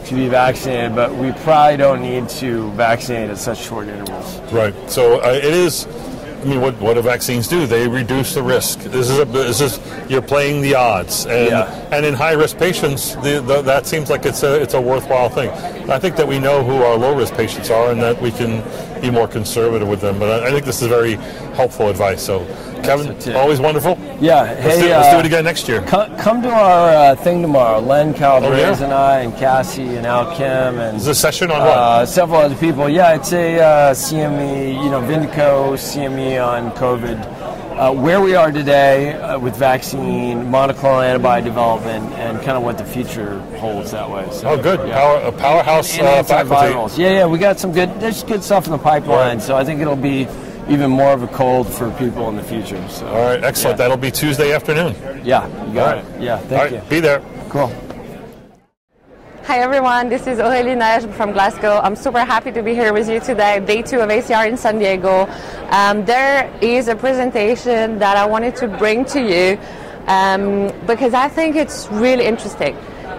to 0.05 0.15
be 0.15 0.27
vaccinated, 0.27 0.95
but 0.95 1.13
we 1.15 1.31
probably 1.43 1.77
don't 1.77 2.01
need 2.01 2.29
to 2.29 2.69
vaccinate 2.71 3.29
at 3.29 3.37
such 3.37 3.59
short 3.63 3.87
intervals. 3.87 4.39
Right. 4.51 4.73
So 4.89 5.19
uh, 5.21 5.29
it 5.31 5.43
is. 5.45 5.87
I 5.87 6.47
mean, 6.47 6.61
what 6.61 6.79
what 6.79 6.93
do 6.93 7.01
vaccines 7.01 7.47
do? 7.47 7.65
They 7.65 7.87
reduce 7.87 8.35
the 8.35 8.43
risk. 8.43 8.77
This 8.81 9.09
is 9.09 9.17
a 9.17 9.25
this 9.25 9.61
is 9.61 9.79
you're 10.07 10.21
playing 10.21 10.61
the 10.61 10.75
odds, 10.75 11.25
and 11.25 11.49
Yeah. 11.49 11.89
and 11.91 12.05
in 12.05 12.13
high 12.13 12.33
risk 12.33 12.59
patients, 12.59 13.15
the, 13.15 13.41
the, 13.41 13.63
that 13.63 13.87
seems 13.87 14.11
like 14.11 14.27
it's 14.27 14.43
a 14.43 14.61
it's 14.61 14.75
a 14.75 14.81
worthwhile 14.81 15.29
thing. 15.29 15.49
I 15.89 15.97
think 15.97 16.15
that 16.17 16.27
we 16.27 16.37
know 16.37 16.63
who 16.63 16.83
our 16.83 16.97
low 16.97 17.15
risk 17.15 17.33
patients 17.33 17.71
are, 17.71 17.89
and 17.89 17.99
that 18.03 18.21
we 18.21 18.29
can 18.29 18.61
be 19.01 19.09
more 19.09 19.27
conservative 19.27 19.87
with 19.87 20.01
them. 20.01 20.19
But 20.19 20.43
I, 20.43 20.47
I 20.47 20.51
think 20.51 20.65
this 20.65 20.81
is 20.81 20.87
very 20.87 21.13
helpful 21.55 21.89
advice. 21.89 22.23
So, 22.23 22.45
Kevin, 22.83 23.15
always 23.35 23.59
wonderful. 23.59 23.97
Yeah, 24.19 24.43
Let's, 24.43 24.61
hey, 24.61 24.81
do, 24.81 24.87
let's 24.89 25.09
do 25.09 25.15
uh, 25.15 25.19
it 25.19 25.25
again 25.25 25.43
next 25.43 25.67
year. 25.67 25.81
Come, 25.83 26.15
come 26.17 26.41
to 26.43 26.49
our 26.49 26.89
uh, 26.89 27.15
thing 27.15 27.41
tomorrow. 27.41 27.79
Len 27.79 28.13
Calabrese 28.13 28.53
Oh, 28.53 28.57
yeah? 28.77 28.83
and 28.83 28.93
I, 28.93 29.19
and 29.21 29.35
Cassie, 29.35 29.95
and 29.95 30.05
Al 30.05 30.35
Kim, 30.35 30.79
and 30.79 30.97
Is 30.97 31.05
this 31.05 31.19
session 31.19 31.49
on 31.51 31.59
what? 31.61 31.67
uh, 31.77 32.05
several 32.05 32.41
other 32.41 32.55
people. 32.55 32.87
Yeah, 32.89 33.15
it's 33.15 33.33
a 33.33 33.59
uh, 33.59 33.93
CME, 33.93 34.83
you 34.83 34.89
know, 34.91 35.01
Vindico 35.01 35.73
CME 35.73 36.45
on 36.45 36.71
COVID. 36.73 37.34
Uh, 37.75 37.93
where 37.93 38.21
we 38.21 38.35
are 38.35 38.53
today 38.53 39.13
uh, 39.15 39.37
with 39.37 39.53
vaccine, 39.57 40.45
monoclonal 40.45 41.03
antibody 41.03 41.43
development, 41.43 42.05
and 42.13 42.37
kind 42.37 42.51
of 42.51 42.63
what 42.63 42.77
the 42.77 42.85
future 42.85 43.37
holds 43.59 43.91
that 43.91 44.09
way. 44.09 44.25
So, 44.31 44.47
oh, 44.51 44.61
good. 44.61 44.87
yeah. 44.87 44.95
Power, 44.97 45.17
a 45.27 45.31
powerhouse 45.33 45.97
And 45.97 46.07
uh, 46.07 46.23
faculty. 46.23 47.01
Yeah, 47.01 47.09
yeah, 47.11 47.25
we 47.25 47.37
got 47.37 47.59
some 47.59 47.73
good. 47.73 47.99
There's 47.99 48.23
good 48.23 48.43
stuff 48.45 48.65
in 48.65 48.71
the 48.71 48.77
pipeline, 48.77 49.37
Right. 49.37 49.41
so 49.41 49.57
I 49.57 49.65
think 49.65 49.81
it'll 49.81 49.97
be 49.97 50.25
even 50.69 50.89
more 50.89 51.11
of 51.11 51.21
a 51.23 51.27
cold 51.27 51.67
for 51.67 51.91
people 51.91 52.29
in 52.29 52.37
the 52.37 52.43
future. 52.43 52.81
So, 52.87 53.07
All 53.07 53.25
right, 53.25 53.43
excellent. 53.43 53.73
Yeah, 53.73 53.83
That'll 53.89 53.97
be 53.97 54.09
Tuesday 54.09 54.53
afternoon. 54.53 54.95
yeah 55.25 55.45
you 55.67 55.73
got 55.73 55.97
All 55.97 56.03
right. 56.03 56.15
it. 56.15 56.21
Yeah, 56.21 56.33
All 56.35 56.39
thank 56.43 56.71
right, 56.71 56.71
you. 56.71 56.89
be 56.89 56.99
there. 57.01 57.21
Cool. 57.49 57.67
Hi 59.45 59.59
everyone, 59.59 60.09
this 60.09 60.25
is 60.25 60.39
Aurélie 60.39 60.75
Najm 60.75 61.13
from 61.13 61.31
Glasgow. 61.31 61.79
I'm 61.83 61.95
super 61.95 62.25
happy 62.25 62.51
to 62.51 62.63
be 62.63 62.73
here 62.73 62.93
with 62.93 63.07
you 63.07 63.19
today, 63.19 63.59
day 63.59 63.83
two 63.83 63.99
of 63.99 64.09
ACR 64.09 64.49
in 64.49 64.57
San 64.57 64.79
Diego. 64.79 65.29
Um, 65.69 66.03
there 66.03 66.51
is 66.63 66.87
a 66.87 66.95
presentation 66.95 67.99
that 67.99 68.17
I 68.17 68.25
wanted 68.25 68.55
to 68.55 68.67
bring 68.67 69.05
to 69.05 69.21
you 69.21 69.59
um, 70.07 70.73
because 70.87 71.13
I 71.13 71.27
think 71.27 71.55
it's 71.55 71.87
really 71.91 72.25
interesting. 72.25 72.75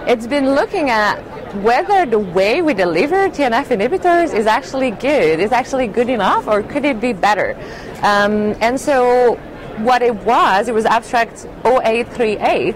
It's 0.09 0.27
been 0.27 0.57
looking 0.57 0.91
at 0.91 1.15
whether 1.63 2.05
the 2.05 2.19
way 2.19 2.61
we 2.61 2.75
deliver 2.75 3.29
TNF 3.29 3.67
inhibitors 3.67 4.35
is 4.35 4.47
actually 4.47 4.91
good, 4.91 5.39
is 5.39 5.53
actually 5.53 5.87
good 5.87 6.09
enough, 6.09 6.49
or 6.49 6.65
could 6.65 6.85
it 6.85 7.01
be 7.01 7.13
better? 7.13 7.55
Um, 8.03 8.57
and 8.61 8.81
so 8.81 9.37
what 9.79 10.03
it 10.03 10.17
was, 10.25 10.67
it 10.67 10.75
was 10.75 10.87
abstract 10.87 11.47
0838 11.65 12.75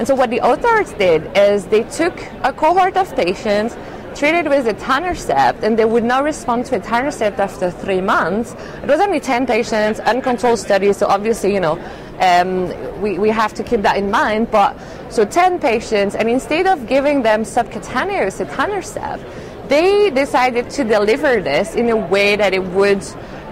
and 0.00 0.06
so 0.06 0.14
what 0.14 0.30
the 0.30 0.40
authors 0.40 0.94
did 0.94 1.30
is 1.36 1.66
they 1.66 1.82
took 1.82 2.18
a 2.42 2.54
cohort 2.54 2.96
of 2.96 3.14
patients 3.14 3.76
treated 4.14 4.48
with 4.48 4.64
etanercept 4.64 5.62
and 5.62 5.78
they 5.78 5.84
would 5.84 6.04
not 6.04 6.24
respond 6.24 6.64
to 6.64 6.80
etanercept 6.80 7.38
after 7.38 7.70
three 7.70 8.00
months. 8.00 8.56
It 8.82 8.86
was 8.86 8.98
only 8.98 9.20
10 9.20 9.46
patients, 9.46 10.00
uncontrolled 10.00 10.58
study, 10.58 10.90
so 10.94 11.06
obviously, 11.06 11.52
you 11.52 11.60
know, 11.60 11.78
um, 12.18 13.02
we, 13.02 13.18
we 13.18 13.28
have 13.28 13.52
to 13.52 13.62
keep 13.62 13.82
that 13.82 13.98
in 13.98 14.10
mind. 14.10 14.50
But 14.50 14.74
so 15.10 15.26
10 15.26 15.58
patients, 15.58 16.14
and 16.14 16.30
instead 16.30 16.66
of 16.66 16.86
giving 16.86 17.20
them 17.20 17.44
subcutaneous 17.44 18.38
etanercept, 18.38 19.68
they 19.68 20.08
decided 20.08 20.70
to 20.70 20.82
deliver 20.82 21.42
this 21.42 21.74
in 21.74 21.90
a 21.90 21.96
way 21.96 22.36
that 22.36 22.54
it 22.54 22.64
would 22.64 23.04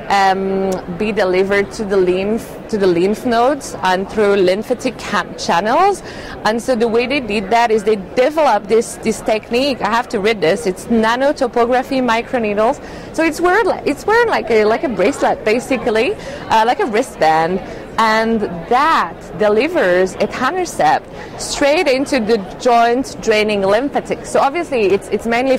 um, 0.08 0.70
be 0.96 1.12
delivered 1.12 1.70
to 1.72 1.84
the 1.84 1.96
lymph 1.96 2.56
to 2.68 2.78
the 2.78 2.86
lymph 2.86 3.24
nodes 3.24 3.74
and 3.82 4.10
through 4.10 4.36
lymphatic 4.36 4.98
channels. 4.98 6.02
And 6.44 6.62
so 6.62 6.74
the 6.74 6.88
way 6.88 7.06
they 7.06 7.20
did 7.20 7.50
that 7.50 7.70
is 7.70 7.84
they 7.84 7.96
developed 7.96 8.68
this 8.68 8.96
this 8.96 9.20
technique. 9.20 9.80
I 9.80 9.90
have 9.90 10.08
to 10.10 10.20
read 10.20 10.40
this. 10.40 10.66
It's 10.66 10.86
nanotopography 10.86 12.02
microneedles. 12.02 12.82
So 13.14 13.22
it's 13.24 13.40
wearing 13.40 13.66
it's 13.86 14.06
wearing 14.06 14.28
like 14.28 14.50
a 14.50 14.64
like 14.64 14.84
a 14.84 14.88
bracelet 14.88 15.44
basically, 15.44 16.14
uh, 16.14 16.64
like 16.66 16.80
a 16.80 16.86
wristband. 16.86 17.60
And 18.00 18.42
that 18.70 19.16
delivers 19.40 20.14
a 20.14 20.28
etanercept 20.28 21.40
straight 21.40 21.88
into 21.88 22.20
the 22.20 22.38
joint 22.60 23.20
draining 23.20 23.62
lymphatic. 23.62 24.24
So 24.24 24.38
obviously, 24.38 24.82
it's 24.82 25.08
it's 25.08 25.26
mainly 25.26 25.58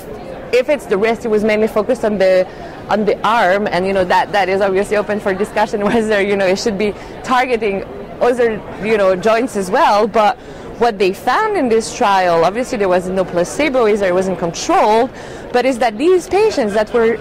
if 0.53 0.69
it's 0.69 0.85
the 0.85 0.97
wrist, 0.97 1.25
it 1.25 1.27
was 1.27 1.43
mainly 1.43 1.67
focused 1.67 2.03
on 2.05 2.17
the 2.17 2.47
on 2.89 3.05
the 3.05 3.17
arm, 3.27 3.67
and 3.67 3.85
you 3.85 3.93
know 3.93 4.03
that 4.03 4.31
that 4.31 4.49
is 4.49 4.61
obviously 4.61 4.97
open 4.97 5.19
for 5.19 5.33
discussion 5.33 5.81
whether 5.89 6.21
you 6.21 6.35
know 6.35 6.45
it 6.45 6.59
should 6.59 6.77
be 6.77 6.93
targeting 7.23 7.83
other 8.21 8.61
you 8.83 8.97
know 8.97 9.15
joints 9.15 9.55
as 9.55 9.71
well. 9.71 10.07
But 10.07 10.37
what 10.79 10.97
they 10.97 11.13
found 11.13 11.57
in 11.57 11.69
this 11.69 11.95
trial, 11.95 12.45
obviously 12.45 12.77
there 12.77 12.89
was 12.89 13.09
no 13.09 13.25
placebo, 13.25 13.87
either 13.87 14.07
it 14.07 14.13
wasn't 14.13 14.39
controlled, 14.39 15.11
but 15.51 15.65
is 15.65 15.79
that 15.79 15.97
these 15.97 16.27
patients 16.27 16.73
that 16.73 16.93
were 16.93 17.15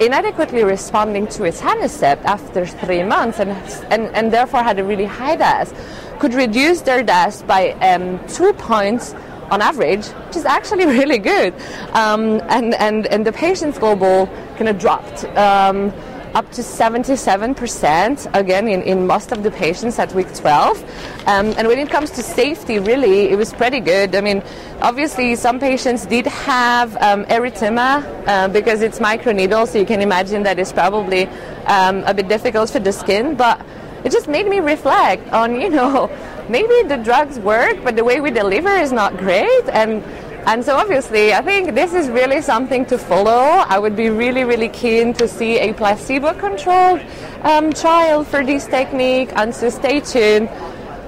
inadequately 0.00 0.64
responding 0.64 1.26
to 1.28 1.42
etanercept 1.42 2.24
after 2.24 2.66
three 2.66 3.02
months 3.02 3.38
and, 3.38 3.50
and, 3.92 4.02
and 4.14 4.32
therefore 4.32 4.62
had 4.62 4.78
a 4.78 4.84
really 4.84 5.04
high 5.04 5.36
DAS 5.36 5.72
could 6.18 6.34
reduce 6.34 6.80
their 6.80 7.02
DAS 7.02 7.42
by 7.42 7.72
um, 7.72 8.18
two 8.26 8.52
points 8.54 9.14
on 9.50 9.60
average, 9.62 10.06
which 10.06 10.36
is 10.36 10.44
actually 10.44 10.86
really 10.98 11.18
good. 11.18 11.54
Um, 11.92 12.40
and, 12.48 12.74
and, 12.74 13.06
and 13.06 13.26
the 13.26 13.32
patient's 13.32 13.78
global 13.78 14.26
kind 14.56 14.68
of 14.68 14.78
dropped 14.78 15.24
um, 15.36 15.92
up 16.34 16.50
to 16.50 16.62
77% 16.62 18.34
again 18.34 18.66
in, 18.66 18.82
in 18.82 19.06
most 19.06 19.30
of 19.30 19.42
the 19.44 19.50
patients 19.52 19.98
at 19.98 20.12
week 20.14 20.34
12. 20.34 20.82
Um, 21.26 21.54
and 21.56 21.68
when 21.68 21.78
it 21.78 21.88
comes 21.88 22.10
to 22.12 22.22
safety, 22.22 22.80
really, 22.80 23.30
it 23.30 23.36
was 23.36 23.52
pretty 23.52 23.80
good. 23.80 24.16
I 24.16 24.20
mean, 24.20 24.42
obviously, 24.80 25.36
some 25.36 25.60
patients 25.60 26.06
did 26.06 26.26
have 26.26 26.96
um, 26.96 27.24
erythema 27.26 28.26
uh, 28.26 28.48
because 28.48 28.82
it's 28.82 28.98
microneedle, 28.98 29.68
so 29.68 29.78
you 29.78 29.86
can 29.86 30.00
imagine 30.00 30.42
that 30.42 30.58
it's 30.58 30.72
probably 30.72 31.26
um, 31.66 32.02
a 32.04 32.12
bit 32.12 32.28
difficult 32.28 32.70
for 32.70 32.80
the 32.80 32.92
skin. 32.92 33.36
But 33.36 33.64
it 34.04 34.10
just 34.10 34.26
made 34.26 34.46
me 34.46 34.58
reflect 34.58 35.32
on, 35.32 35.60
you 35.60 35.70
know, 35.70 36.08
maybe 36.48 36.88
the 36.88 36.96
drugs 36.96 37.38
work, 37.38 37.82
but 37.84 37.96
the 37.96 38.04
way 38.04 38.20
we 38.20 38.30
deliver 38.30 38.70
is 38.70 38.92
not 38.92 39.16
great. 39.16 39.64
And 39.68 40.02
and 40.46 40.62
so 40.62 40.76
obviously, 40.76 41.32
I 41.32 41.40
think 41.40 41.74
this 41.74 41.94
is 41.94 42.10
really 42.10 42.42
something 42.42 42.84
to 42.86 42.98
follow. 42.98 43.64
I 43.66 43.78
would 43.78 43.96
be 43.96 44.10
really, 44.10 44.44
really 44.44 44.68
keen 44.68 45.14
to 45.14 45.26
see 45.26 45.58
a 45.58 45.72
placebo-controlled 45.72 47.00
um, 47.42 47.72
trial 47.72 48.24
for 48.24 48.44
this 48.44 48.66
technique. 48.66 49.30
And 49.36 49.54
so 49.54 49.70
stay 49.70 50.00
tuned. 50.00 50.50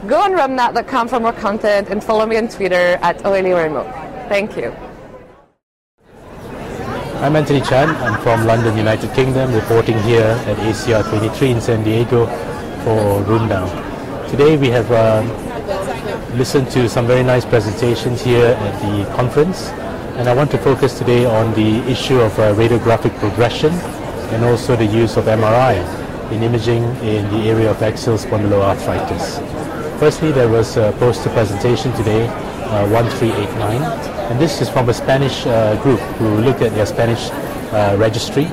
Go 0.09 0.23
on 0.23 0.33
RheumNow.com 0.33 1.09
for 1.09 1.21
more 1.21 1.35
content 1.35 1.91
and 1.91 2.03
follow 2.03 2.25
me 2.25 2.39
on 2.39 2.49
Twitter 2.49 2.99
at 3.03 3.23
Remo. 3.25 3.85
Thank 4.31 4.57
you. 4.57 4.75
I'm 7.21 7.35
Antoni 7.35 7.67
Chan. 7.69 7.91
I'm 7.97 8.19
from 8.23 8.47
London, 8.47 8.77
United 8.77 9.13
Kingdom, 9.13 9.53
reporting 9.53 9.99
here 10.01 10.39
at 10.47 10.57
ACR 10.59 11.07
23 11.11 11.51
in 11.51 11.61
San 11.61 11.85
Diego 11.85 12.27
for 12.85 13.23
RheumNow. 13.25 13.86
Today 14.31 14.57
we 14.57 14.69
have 14.71 14.91
um, 14.91 15.29
listened 16.37 16.69
to 16.73 16.89
some 16.89 17.07
very 17.07 17.23
nice 17.23 17.45
presentations 17.45 18.21
here 18.23 18.47
at 18.59 18.83
the 18.83 19.05
conference 19.15 19.69
and 20.19 20.29
I 20.29 20.35
want 20.35 20.51
to 20.51 20.59
focus 20.59 20.99
today 20.99 21.25
on 21.25 21.55
the 21.55 21.79
issue 21.89 22.19
of 22.21 22.37
uh, 22.41 22.53
radiographic 22.55 23.17
progression 23.21 23.73
and 24.35 24.45
also 24.45 24.75
the 24.75 24.85
use 24.85 25.17
of 25.17 25.27
MRI 25.27 25.77
in 26.33 26.43
imaging 26.43 26.83
in 27.07 27.31
the 27.31 27.49
area 27.49 27.71
of 27.71 27.81
axial 27.83 28.19
spondyloarthritis. 28.19 29.39
Firstly, 30.01 30.33
there 30.33 30.49
was 30.49 30.77
a 30.77 30.93
poster 30.99 31.31
presentation 31.31 31.93
today, 31.93 32.27
uh, 32.27 32.89
1389, 32.89 33.81
and 34.31 34.41
this 34.41 34.61
is 34.61 34.69
from 34.69 34.89
a 34.89 34.95
Spanish 34.95 35.47
uh, 35.47 35.81
group 35.83 36.01
who 36.19 36.41
looked 36.41 36.63
at 36.63 36.75
their 36.75 36.87
Spanish 36.87 37.31
uh, 37.73 37.97
registry 37.97 38.47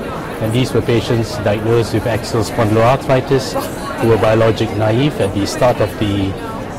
and 0.44 0.52
these 0.52 0.74
were 0.74 0.82
patients 0.82 1.38
diagnosed 1.38 1.94
with 1.94 2.06
axial 2.06 2.42
spondyloarthritis 2.44 3.54
who 4.00 4.08
were 4.08 4.18
biologic 4.18 4.68
naive 4.76 5.18
at 5.18 5.34
the 5.34 5.46
start 5.46 5.80
of 5.80 5.88
the 5.98 6.30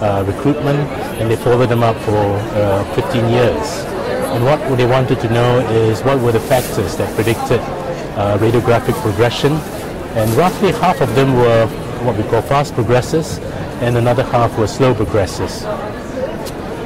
uh, 0.06 0.24
recruitment 0.28 0.78
and 1.18 1.32
they 1.32 1.36
followed 1.36 1.66
them 1.66 1.82
up 1.82 1.98
for 2.02 2.16
uh, 2.16 2.84
15 2.94 3.28
years. 3.28 3.68
And 4.36 4.46
what 4.46 4.60
they 4.78 4.86
wanted 4.86 5.20
to 5.22 5.30
know 5.34 5.68
is 5.68 6.04
what 6.04 6.22
were 6.22 6.32
the 6.32 6.42
factors 6.42 6.96
that 6.98 7.12
predicted 7.16 7.60
uh, 7.60 8.38
radiographic 8.38 8.94
progression 9.02 9.54
and 10.14 10.30
roughly 10.36 10.72
half 10.72 11.02
of 11.02 11.16
them 11.16 11.34
were 11.36 11.66
what 12.06 12.16
we 12.16 12.24
call 12.30 12.44
fast 12.44 12.76
progressors 12.76 13.40
and 13.82 13.98
another 13.98 14.24
half 14.26 14.56
were 14.60 14.68
slow 14.68 14.94
progressors. 14.94 15.64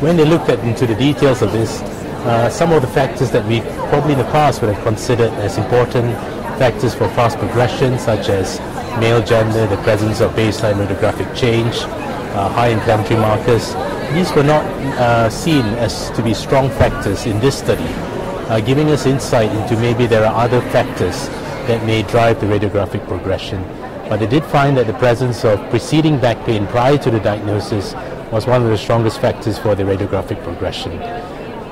When 0.01 0.15
they 0.15 0.23
looked 0.23 0.47
at 0.47 0.59
into 0.59 0.87
the 0.87 0.95
details 0.95 1.41
of 1.41 1.51
this, 1.51 1.81
uh, 2.23 2.49
some 2.49 2.71
of 2.71 2.81
the 2.81 2.87
factors 2.87 3.31
that 3.31 3.45
we 3.45 3.59
probably 3.89 4.13
in 4.13 4.19
the 4.19 4.31
past 4.31 4.61
would 4.61 4.73
have 4.73 4.83
considered 4.85 5.31
as 5.33 5.57
important 5.57 6.15
factors 6.59 6.93
for 6.93 7.07
fast 7.11 7.37
progression, 7.37 7.97
such 7.97 8.27
as 8.27 8.59
male 8.99 9.23
gender, 9.23 9.65
the 9.67 9.81
presence 9.83 10.19
of 10.19 10.29
baseline 10.33 10.75
radiographic 10.75 11.33
change, 11.33 11.73
uh, 12.35 12.49
high 12.49 12.67
inflammatory 12.67 13.17
markers. 13.17 13.73
These 14.13 14.33
were 14.35 14.43
not 14.43 14.65
uh, 14.99 15.29
seen 15.29 15.65
as 15.79 16.11
to 16.11 16.21
be 16.21 16.33
strong 16.33 16.69
factors 16.71 17.25
in 17.25 17.39
this 17.39 17.57
study, 17.57 17.87
uh, 18.49 18.59
giving 18.59 18.89
us 18.89 19.05
insight 19.05 19.49
into 19.53 19.79
maybe 19.79 20.05
there 20.05 20.25
are 20.25 20.35
other 20.35 20.59
factors 20.69 21.29
that 21.69 21.81
may 21.85 22.03
drive 22.03 22.41
the 22.41 22.47
radiographic 22.47 23.07
progression. 23.07 23.63
But 24.09 24.17
they 24.19 24.27
did 24.27 24.43
find 24.43 24.75
that 24.75 24.87
the 24.87 24.95
presence 24.95 25.45
of 25.45 25.61
preceding 25.69 26.19
back 26.19 26.45
pain 26.45 26.67
prior 26.67 26.97
to 26.97 27.09
the 27.09 27.21
diagnosis 27.21 27.93
was 28.33 28.47
one 28.47 28.61
of 28.61 28.67
the 28.67 28.77
strongest 28.77 29.21
factors 29.21 29.57
for 29.57 29.75
the 29.75 29.83
radiographic 29.83 30.43
progression. 30.43 30.97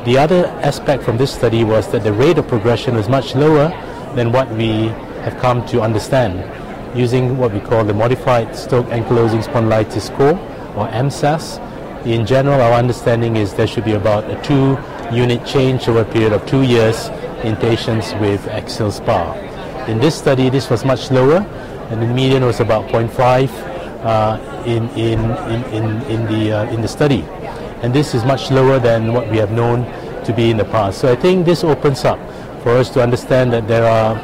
The 0.06 0.18
other 0.18 0.46
aspect 0.64 1.04
from 1.04 1.18
this 1.18 1.34
study 1.34 1.66
was 1.66 1.92
that 1.92 2.06
the 2.06 2.14
rate 2.14 2.38
of 2.38 2.48
progression 2.48 2.96
was 2.96 3.10
much 3.10 3.36
lower 3.36 3.74
than 4.16 4.32
what 4.32 4.50
we 4.52 4.88
have 5.24 5.38
come 5.40 5.66
to 5.68 5.82
understand 5.82 6.44
using 6.96 7.38
what 7.38 7.54
we 7.54 7.60
call 7.60 7.84
the 7.84 7.94
Modified 7.94 8.56
Stoke 8.56 8.88
ankylosing 8.88 9.44
Spondylitis 9.44 10.02
Score, 10.02 10.34
or 10.76 10.88
MSAS. 10.90 11.64
In 12.06 12.26
general, 12.26 12.62
our 12.62 12.74
understanding 12.74 13.36
is 13.36 13.54
there 13.54 13.68
should 13.68 13.86
be 13.86 13.94
about 13.94 14.24
a 14.30 14.42
two 14.42 14.78
unit 15.16 15.46
change 15.46 15.88
over 15.88 16.02
a 16.02 16.06
period 16.06 16.34
of 16.34 16.46
two 16.46 16.64
years 16.64 17.08
in 17.44 17.56
patients 17.58 18.14
with 18.16 18.48
axial 18.48 18.92
SPA. 18.92 19.34
In 19.88 20.00
this 20.00 20.16
study, 20.16 20.50
this 20.50 20.70
was 20.70 20.86
much 20.86 21.12
lower, 21.12 21.40
and 21.90 22.02
the 22.02 22.08
median 22.08 22.46
was 22.46 22.60
about 22.60 22.88
0.5 22.90 23.50
uh, 24.04 24.64
in, 24.66 24.90
in, 24.90 25.20
in, 25.74 26.02
in, 26.04 26.26
the, 26.26 26.52
uh, 26.52 26.72
in 26.72 26.82
the 26.82 26.88
study. 26.88 27.22
And 27.82 27.94
this 27.94 28.16
is 28.16 28.26
much 28.26 28.52
lower 28.52 28.80
than 28.80 29.14
what 29.14 29.30
we 29.30 29.38
have 29.38 29.52
known 29.52 29.86
to 30.26 30.34
be 30.34 30.50
in 30.50 30.58
the 30.58 30.66
past. 30.66 31.00
So 31.00 31.12
I 31.12 31.16
think 31.16 31.46
this 31.46 31.64
opens 31.64 32.04
up 32.04 32.20
for 32.64 32.72
us 32.78 32.90
to 32.92 33.02
understand 33.02 33.54
that 33.54 33.68
there 33.68 33.86
are 33.86 34.18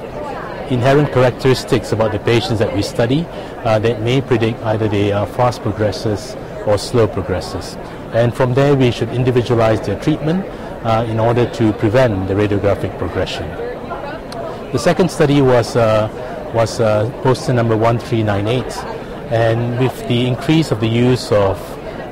inherent 0.69 1.11
characteristics 1.11 1.91
about 1.91 2.11
the 2.11 2.19
patients 2.19 2.59
that 2.59 2.73
we 2.73 2.81
study 2.81 3.25
uh, 3.63 3.79
that 3.79 4.01
may 4.01 4.21
predict 4.21 4.59
either 4.63 4.87
they 4.87 5.11
are 5.11 5.27
fast 5.27 5.61
progressors 5.61 6.35
or 6.67 6.77
slow 6.77 7.07
progressors. 7.07 7.77
And 8.13 8.33
from 8.33 8.53
there, 8.53 8.75
we 8.75 8.91
should 8.91 9.09
individualize 9.09 9.81
their 9.81 9.99
treatment 9.99 10.45
uh, 10.85 11.05
in 11.07 11.19
order 11.19 11.49
to 11.51 11.73
prevent 11.73 12.27
the 12.27 12.33
radiographic 12.33 12.97
progression. 12.97 13.49
The 14.71 14.79
second 14.79 15.09
study 15.09 15.41
was, 15.41 15.75
uh, 15.75 16.09
was 16.53 16.79
uh, 16.79 17.09
poster 17.23 17.53
number 17.53 17.77
1398. 17.77 18.77
And 19.31 19.79
with 19.79 20.07
the 20.07 20.27
increase 20.27 20.71
of 20.71 20.79
the 20.79 20.87
use 20.87 21.31
of 21.31 21.57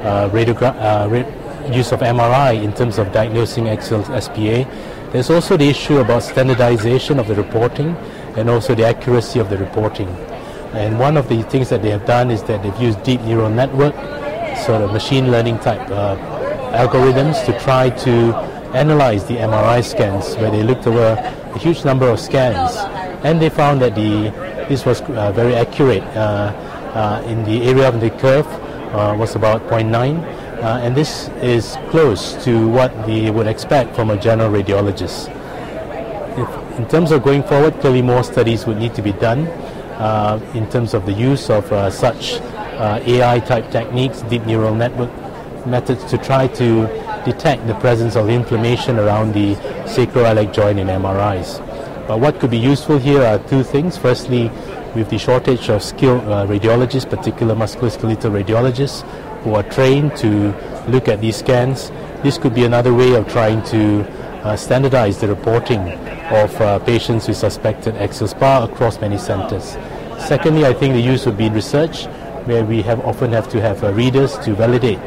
uh, 0.01 0.30
radiogra- 0.30 0.75
uh, 0.80 1.72
use 1.72 1.92
of 1.92 2.00
MRI 2.00 2.62
in 2.63 2.74
terms 2.74 2.98
of 2.98 3.12
diagnosing 3.12 3.70
axial 3.70 4.04
SPA. 4.20 4.66
There's 5.12 5.30
also 5.30 5.58
the 5.58 5.68
issue 5.68 5.98
about 5.98 6.24
standardization 6.24 7.20
of 7.20 7.27
the 7.27 7.36
reporting 7.36 7.98
and 8.38 8.50
also 8.50 8.74
the 8.74 8.86
accuracy 8.86 9.39
of 9.39 9.50
the 9.50 9.58
reporting. 9.58 10.08
And 10.72 10.98
one 10.98 11.18
of 11.18 11.27
the 11.27 11.44
things 11.44 11.68
that 11.68 11.82
they 11.82 11.89
have 11.89 12.06
done 12.06 12.32
is 12.32 12.44
that 12.44 12.63
they've 12.63 12.82
used 12.82 13.03
deep 13.03 13.20
neural 13.22 13.50
network, 13.50 13.94
sort 14.65 14.82
of 14.82 14.94
machine 14.94 15.30
learning 15.30 15.60
type 15.60 15.82
uh, 15.89 16.15
algorithms 16.72 17.46
to 17.46 17.60
try 17.60 17.89
to 17.89 18.34
analyze 18.74 19.25
the 19.25 19.36
MRI 19.36 19.84
scans 19.84 20.36
where 20.38 20.50
they 20.50 20.63
looked 20.63 20.88
over 20.88 21.15
a 21.20 21.58
huge 21.60 21.84
number 21.84 22.08
of 22.08 22.18
scans 22.18 22.72
and 23.25 23.41
they 23.41 23.50
found 23.50 23.82
that 23.82 23.96
the 23.96 24.32
this 24.70 24.86
was 24.86 25.01
uh, 25.01 25.34
very 25.34 25.56
accurate 25.56 26.03
uh, 26.15 26.53
uh 26.96 27.24
in 27.27 27.44
the 27.44 27.63
area 27.63 27.86
of 27.89 28.00
the 28.00 28.10
curve 28.12 28.48
uh, 28.96 29.13
was 29.20 29.36
about 29.36 29.62
0.9 29.68 30.40
uh, 30.62 30.80
and 30.84 30.96
this 30.96 31.30
is 31.41 31.77
close 31.89 32.36
to 32.44 32.68
what 32.68 32.91
we 33.08 33.32
would 33.32 33.48
expect 33.48 33.96
from 33.96 34.12
a 34.12 34.18
general 34.18 34.51
radiologist. 34.51 35.30
If, 36.38 36.80
in 36.80 36.88
terms 36.88 37.12
of 37.12 37.24
going 37.24 37.44
forward, 37.44 37.80
clearly 37.82 38.01
more 38.01 38.24
studies 38.24 38.65
would 38.65 38.77
need 38.77 38.94
to 38.96 39.01
be 39.01 39.12
done 39.13 39.48
uh, 39.98 40.39
in 40.53 40.70
terms 40.70 40.94
of 40.94 41.06
the 41.06 41.13
use 41.13 41.50
of 41.50 41.72
uh, 41.72 41.89
such 41.89 42.34
uh, 42.80 43.01
AI 43.06 43.39
type 43.39 43.72
techniques, 43.72 44.22
deep 44.24 44.46
neural 44.46 44.75
network 44.75 45.10
methods 45.65 46.03
to 46.06 46.18
try 46.18 46.48
to 46.48 46.88
detect 47.25 47.68
the 47.68 47.75
presence 47.75 48.15
of 48.15 48.30
inflammation 48.30 48.98
around 48.98 49.34
the 49.34 49.56
sacroiliac 49.86 50.53
joint 50.53 50.80
in 50.80 50.88
MRIs. 50.88 51.60
But 52.08 52.20
what 52.20 52.39
could 52.39 52.51
be 52.51 52.58
useful 52.58 52.98
here 52.98 53.24
are 53.24 53.39
two 53.39 53.63
things. 53.63 53.98
Firstly, 53.98 54.50
with 54.96 55.10
the 55.10 55.18
shortage 55.18 55.70
of 55.70 55.82
skilled 55.84 56.24
uh, 56.24 56.46
radiologists, 56.46 57.10
particular 57.10 57.56
musculoskeletal 57.56 58.44
radiologists, 58.44 59.03
who 59.43 59.55
are 59.55 59.63
trained 59.63 60.15
to 60.17 60.53
look 60.88 61.07
at 61.07 61.21
these 61.21 61.38
scans, 61.38 61.91
this 62.24 62.38
could 62.38 62.53
be 62.53 62.65
another 62.65 62.93
way 62.93 63.15
of 63.15 63.27
trying 63.27 63.63
to 63.63 64.05
uh, 64.43 64.55
standardize 64.55 65.19
the 65.19 65.27
reporting 65.27 65.79
of 66.31 66.62
uh, 66.62 66.79
patients 66.79 67.27
with 67.27 67.38
suspected 67.38 67.95
axial 67.95 68.27
SpA 68.27 68.63
across 68.63 69.00
many 69.00 69.17
centers. 69.17 69.77
Secondly, 70.19 70.65
I 70.65 70.74
think 70.74 70.93
the 70.93 71.01
use 71.01 71.25
would 71.25 71.38
be 71.38 71.45
in 71.45 71.53
research, 71.53 72.05
where 72.45 72.63
we 72.63 72.81
have 72.83 73.00
often 73.01 73.31
have 73.31 73.50
to 73.50 73.62
have 73.62 73.83
uh, 73.83 73.91
readers 73.93 74.38
to 74.39 74.53
validate 74.53 75.00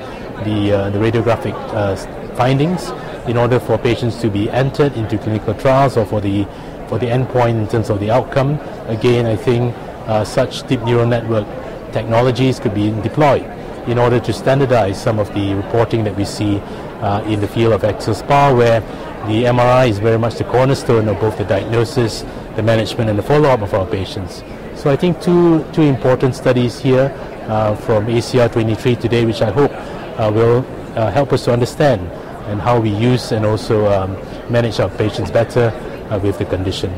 the, 0.45 0.73
uh, 0.73 0.91
the 0.91 0.99
radiographic 0.99 1.55
uh, 1.73 1.97
findings 2.37 2.91
in 3.29 3.37
order 3.37 3.59
for 3.59 3.79
patients 3.79 4.21
to 4.21 4.29
be 4.29 4.51
entered 4.51 4.93
into 4.97 5.17
clinical 5.19 5.55
trials 5.55 5.97
or 5.97 6.05
for 6.05 6.21
the, 6.21 6.45
for 6.89 6.99
the 6.99 7.07
endpoint 7.07 7.61
in 7.61 7.69
terms 7.69 7.91
of 7.91 8.01
the 8.01 8.11
outcome. 8.11 8.59
Again, 8.87 9.27
I 9.27 9.37
think 9.37 9.75
uh, 10.07 10.25
such 10.25 10.67
deep 10.67 10.83
neural 10.83 11.07
network 11.07 11.47
technologies 11.93 12.59
could 12.61 12.75
be 12.75 12.91
deployed 13.03 13.49
in 13.87 13.99
order 13.99 14.21
to 14.21 14.33
standardize 14.33 15.01
some 15.01 15.19
of 15.19 15.33
the 15.35 15.55
reporting 15.55 16.05
that 16.05 16.17
we 16.17 16.25
see 16.25 16.59
uh, 17.03 17.23
in 17.27 17.41
the 17.41 17.49
field 17.49 17.73
of 17.73 17.83
SpA, 18.03 18.55
where 18.55 18.81
the 19.27 19.45
MRI 19.45 19.89
is 19.89 19.99
very 19.99 20.19
much 20.19 20.37
the 20.37 20.45
cornerstone 20.45 21.09
of 21.09 21.19
both 21.21 21.39
the 21.39 21.45
diagnosis, 21.45 22.25
the 22.57 22.63
management, 22.63 23.11
and 23.11 23.19
the 23.19 23.23
follow-up 23.23 23.63
of 23.63 23.75
our 23.75 23.87
patients. 23.87 24.43
So 24.75 24.91
I 24.91 24.97
think 24.97 25.21
two, 25.21 25.65
two 25.73 25.83
important 25.83 26.35
studies 26.35 26.79
here 26.79 27.13
uh, 27.49 27.75
from 27.75 28.07
ACR 28.07 28.53
23 28.53 28.97
today, 28.97 29.25
which 29.25 29.43
I 29.43 29.51
hope 29.51 29.73
uh, 29.73 30.31
will 30.33 30.67
uh, 30.97 31.11
help 31.11 31.33
us 31.33 31.45
to 31.45 31.53
understand 31.53 32.03
and 32.49 32.61
how 32.61 32.79
we 32.79 32.91
use 32.91 33.33
and 33.33 33.45
also 33.47 33.87
um, 33.91 34.13
manage 34.51 34.81
our 34.81 34.91
patients 34.91 35.31
better 35.31 35.69
uh, 36.11 36.19
with 36.19 36.39
the 36.39 36.45
condition. 36.45 36.93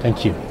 Thank 0.00 0.24
you. 0.24 0.47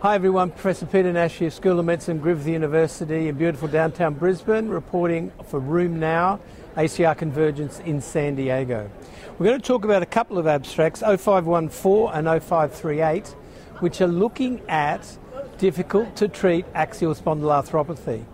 Hi 0.00 0.14
everyone, 0.14 0.52
Professor 0.52 0.86
Peter 0.86 1.12
Nash 1.12 1.38
here, 1.38 1.50
School 1.50 1.80
of 1.80 1.84
Medicine, 1.84 2.18
Griffith 2.18 2.46
University 2.46 3.26
in 3.26 3.34
beautiful 3.34 3.66
downtown 3.66 4.14
Brisbane, 4.14 4.68
reporting 4.68 5.32
for 5.48 5.60
RheumNow, 5.60 6.38
ACR 6.76 7.18
Convergence 7.18 7.80
in 7.80 8.00
San 8.00 8.36
Diego. 8.36 8.88
We're 9.36 9.46
going 9.46 9.60
to 9.60 9.66
talk 9.66 9.84
about 9.84 10.04
a 10.04 10.06
couple 10.06 10.38
of 10.38 10.46
abstracts, 10.46 11.00
0514 11.00 12.14
and 12.14 12.28
0538, 12.28 13.26
which 13.80 14.00
are 14.00 14.06
looking 14.06 14.60
at 14.68 15.18
difficult 15.58 16.14
to 16.14 16.28
treat 16.28 16.64
axial 16.76 17.12
spondyloarthropathy. 17.16 18.24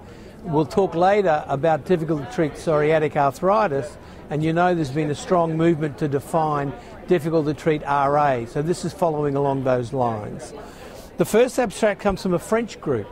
We'll 0.42 0.66
talk 0.66 0.94
later 0.94 1.47
about 1.49 1.87
difficult 1.87 2.28
to 2.28 2.35
treat 2.35 2.52
psoriatic 2.52 3.16
arthritis, 3.16 3.97
and 4.28 4.44
you 4.44 4.52
know 4.52 4.75
there's 4.75 4.90
been 4.90 5.11
a 5.11 5.14
strong 5.14 5.56
movement 5.56 5.97
to 5.97 6.09
define 6.09 6.75
difficult 7.06 7.47
to 7.47 7.54
treat 7.54 7.80
RA, 7.85 8.44
so 8.44 8.61
this 8.61 8.85
is 8.85 8.92
following 8.92 9.35
along 9.35 9.64
those 9.64 9.94
lines. 9.94 10.52
The 11.16 11.25
first 11.25 11.61
abstract 11.61 12.00
comes 12.00 12.23
from 12.23 12.35
a 12.35 12.40
French 12.40 12.80
group, 12.80 13.06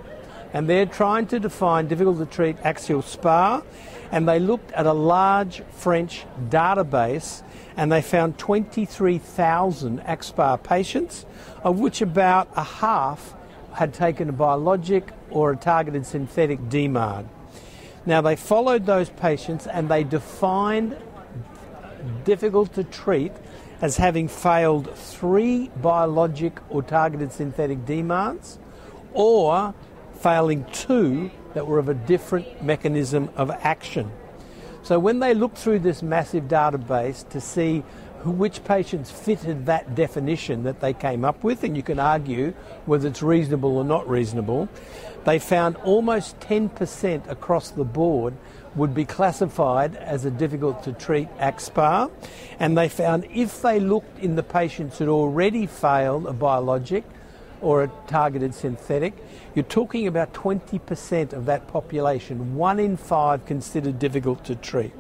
and 0.53 0.69
they're 0.69 0.87
trying 0.87 1.29
to 1.29 1.39
define 1.39 1.87
difficult 1.87 2.19
to 2.19 2.27
treat 2.27 2.57
axial 2.65 3.01
SpA, 3.01 3.63
and 4.11 4.29
they 4.29 4.41
looked 4.41 4.73
at 4.73 4.87
a 4.87 4.93
large 4.93 5.63
French 5.71 6.27
database 6.49 7.43
and 7.77 7.91
they 7.91 8.03
found 8.03 8.37
23,000 8.39 10.01
AxSpA 10.01 10.63
patients, 10.65 11.25
of 11.63 11.79
which 11.79 12.03
about 12.03 12.49
a 12.57 12.65
half 12.65 13.35
had 13.73 13.95
taken 13.95 14.29
a 14.29 14.33
biologic 14.33 15.13
or 15.31 15.53
a 15.53 15.57
targeted 15.57 16.05
synthetic 16.05 16.59
DMARD. 16.69 17.27
Now 18.05 18.21
they 18.21 18.37
followed 18.37 18.85
those 18.85 19.11
patients 19.11 19.67
and 19.67 19.89
they 19.89 20.05
defined 20.05 20.99
difficult 22.25 22.75
to 22.75 22.85
treat 22.85 23.33
as 23.83 23.97
having 23.97 24.29
failed 24.29 24.95
three 24.97 25.69
biologic 25.83 26.61
or 26.71 26.83
targeted 26.83 27.33
synthetic 27.33 27.85
DMARDs 27.85 28.59
or 29.13 29.75
failing 30.21 30.65
two 30.73 31.31
that 31.55 31.67
were 31.67 31.81
of 31.81 31.89
a 31.89 31.95
different 31.95 32.63
mechanism 32.63 33.29
of 33.37 33.51
action. 33.51 34.11
So 34.85 34.99
when 34.99 35.19
they 35.19 35.35
looked 35.35 35.59
through 35.59 35.81
this 35.81 36.01
massive 36.01 36.45
database 36.45 37.29
to 37.31 37.41
see 37.41 37.81
which 38.25 38.63
patients 38.63 39.11
fitted 39.11 39.67
that 39.67 39.97
definition 39.97 40.63
that 40.63 40.81
they 40.81 40.93
came 40.93 41.25
up 41.25 41.43
with, 41.43 41.65
and 41.65 41.77
you 41.77 41.83
can 41.83 41.99
argue 41.99 42.53
whether 42.87 43.09
it's 43.09 43.23
reasonable 43.23 43.77
or 43.77 43.85
not 43.85 44.09
reasonable, 44.09 44.69
they 45.25 45.41
found 45.41 45.77
almost 45.79 46.39
10% 46.39 47.29
across 47.29 47.71
the 47.71 47.85
board 47.85 48.35
would 48.75 48.95
be 48.95 49.05
classified 49.05 49.97
as 49.97 50.25
a 50.25 50.31
difficult 50.31 50.83
to 50.85 50.93
treat 50.93 51.29
AxSpA. 51.39 52.11
And 52.59 52.77
they 52.77 52.89
found 52.89 53.27
if 53.33 53.61
they 53.63 53.81
looked 53.81 54.19
in 54.19 54.37
the 54.37 54.43
patients 54.43 54.99
who'd 54.99 55.09
already 55.09 55.67
failed 55.67 56.27
a 56.27 56.33
biologic 56.33 57.05
or 57.61 57.85
a 57.85 57.91
targeted 58.07 58.55
synthetic, 58.55 59.15
you're 59.55 59.65
talking 59.65 60.07
about 60.07 60.33
20% 60.33 61.33
of 61.33 61.47
that 61.47 61.69
population, 61.69 62.57
one 62.57 62.79
in 62.79 62.97
five 62.97 63.45
considered 63.47 63.99
difficult 63.99 64.45
to 64.45 64.57
treat. 64.57 64.93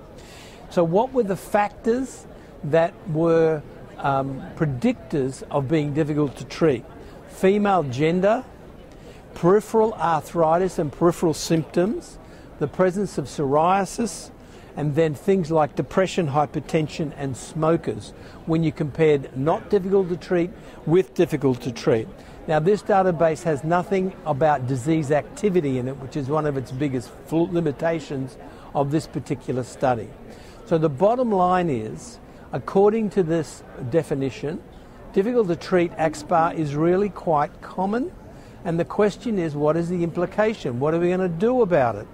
So, 0.70 0.84
what 0.84 1.12
were 1.12 1.24
the 1.24 1.36
factors 1.36 2.26
that 2.64 2.94
were 3.08 3.62
um, 3.98 4.42
predictors 4.56 5.42
of 5.50 5.68
being 5.68 5.92
difficult 5.92 6.36
to 6.36 6.44
treat? 6.44 6.84
Female 7.28 7.82
gender, 7.84 8.44
peripheral 9.34 9.94
arthritis 9.94 10.78
and 10.78 10.92
peripheral 10.92 11.34
symptoms, 11.34 12.18
the 12.62 12.68
presence 12.68 13.18
of 13.18 13.24
psoriasis, 13.24 14.30
and 14.76 14.94
then 14.94 15.16
things 15.16 15.50
like 15.50 15.74
depression, 15.74 16.28
hypertension, 16.28 17.12
and 17.16 17.36
smokers 17.36 18.10
when 18.46 18.62
you 18.62 18.70
compared 18.70 19.36
not 19.36 19.68
difficult 19.68 20.08
to 20.08 20.16
treat 20.16 20.48
with 20.86 21.12
difficult 21.12 21.60
to 21.60 21.72
treat. 21.72 22.06
Now, 22.46 22.60
this 22.60 22.80
database 22.80 23.42
has 23.42 23.64
nothing 23.64 24.14
about 24.24 24.68
disease 24.68 25.10
activity 25.10 25.78
in 25.78 25.88
it, 25.88 25.96
which 25.96 26.16
is 26.16 26.28
one 26.28 26.46
of 26.46 26.56
its 26.56 26.70
biggest 26.70 27.10
limitations 27.32 28.36
of 28.76 28.92
this 28.92 29.08
particular 29.08 29.64
study. 29.64 30.08
So, 30.66 30.78
the 30.78 30.88
bottom 30.88 31.32
line 31.32 31.68
is, 31.68 32.20
according 32.52 33.10
to 33.10 33.24
this 33.24 33.64
definition, 33.90 34.62
difficult 35.12 35.48
to 35.48 35.56
treat 35.56 35.90
AxSpA 35.96 36.54
is 36.54 36.76
really 36.76 37.08
quite 37.08 37.60
common. 37.60 38.12
And 38.64 38.78
the 38.78 38.84
question 38.84 39.36
is, 39.36 39.56
what 39.56 39.76
is 39.76 39.88
the 39.88 40.04
implication? 40.04 40.78
What 40.78 40.94
are 40.94 41.00
we 41.00 41.08
going 41.08 41.18
to 41.18 41.28
do 41.28 41.62
about 41.62 41.96
it? 41.96 42.06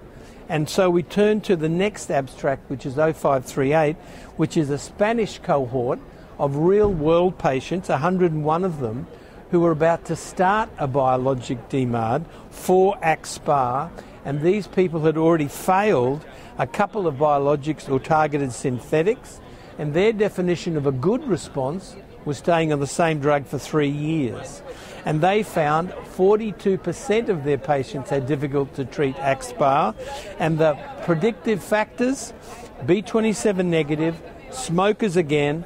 And 0.49 0.67
so 0.67 0.89
we 0.89 1.03
turn 1.03 1.41
to 1.41 1.55
the 1.55 1.69
next 1.69 2.09
abstract, 2.09 2.71
which 2.71 2.83
is 2.83 2.95
0538, 2.95 3.95
which 4.35 4.57
is 4.57 4.71
a 4.71 4.79
Spanish 4.79 5.37
cohort 5.37 5.99
of 6.39 6.55
real 6.55 6.91
world 6.91 7.37
patients, 7.37 7.89
101 7.89 8.63
of 8.63 8.79
them, 8.79 9.05
who 9.51 9.59
were 9.59 9.71
about 9.71 10.05
to 10.05 10.15
start 10.15 10.69
a 10.79 10.87
biologic 10.87 11.69
DMARD 11.69 12.25
for 12.49 12.97
AxSpA. 12.97 13.91
And 14.25 14.41
these 14.41 14.65
people 14.65 15.01
had 15.01 15.17
already 15.17 15.47
failed 15.47 16.25
a 16.57 16.65
couple 16.65 17.05
of 17.05 17.15
biologics 17.15 17.87
or 17.87 17.99
targeted 17.99 18.51
synthetics. 18.51 19.39
And 19.77 19.93
their 19.93 20.11
definition 20.11 20.77
of 20.77 20.87
a 20.87 20.91
good 20.91 21.23
response 21.27 21.95
was 22.25 22.39
staying 22.39 22.73
on 22.73 22.79
the 22.79 22.87
same 22.87 23.19
drug 23.19 23.45
for 23.45 23.59
three 23.59 23.89
years 23.89 24.61
and 25.05 25.21
they 25.21 25.43
found 25.43 25.89
42% 25.89 27.29
of 27.29 27.43
their 27.43 27.57
patients 27.57 28.09
had 28.09 28.27
difficult 28.27 28.73
to 28.75 28.85
treat 28.85 29.15
AxSpA, 29.15 29.95
and 30.39 30.57
the 30.57 30.77
predictive 31.03 31.63
factors 31.63 32.33
B27 32.83 33.65
negative, 33.65 34.21
smokers 34.51 35.17
again, 35.17 35.65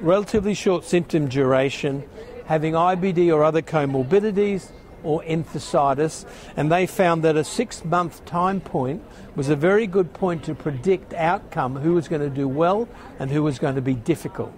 relatively 0.00 0.54
short 0.54 0.84
symptom 0.84 1.28
duration, 1.28 2.02
having 2.46 2.74
IBD 2.74 3.34
or 3.34 3.42
other 3.42 3.62
comorbidities, 3.62 4.70
or 5.02 5.22
enthesitis, 5.24 6.24
and 6.56 6.70
they 6.70 6.86
found 6.86 7.24
that 7.24 7.36
a 7.36 7.44
six 7.44 7.84
month 7.84 8.24
time 8.24 8.60
point 8.60 9.02
was 9.34 9.48
a 9.48 9.56
very 9.56 9.86
good 9.86 10.12
point 10.12 10.44
to 10.44 10.54
predict 10.54 11.12
outcome 11.14 11.76
who 11.76 11.94
was 11.94 12.08
going 12.08 12.22
to 12.22 12.30
do 12.30 12.46
well 12.46 12.88
and 13.18 13.30
who 13.30 13.42
was 13.42 13.58
going 13.58 13.74
to 13.74 13.80
be 13.80 13.94
difficult. 13.94 14.52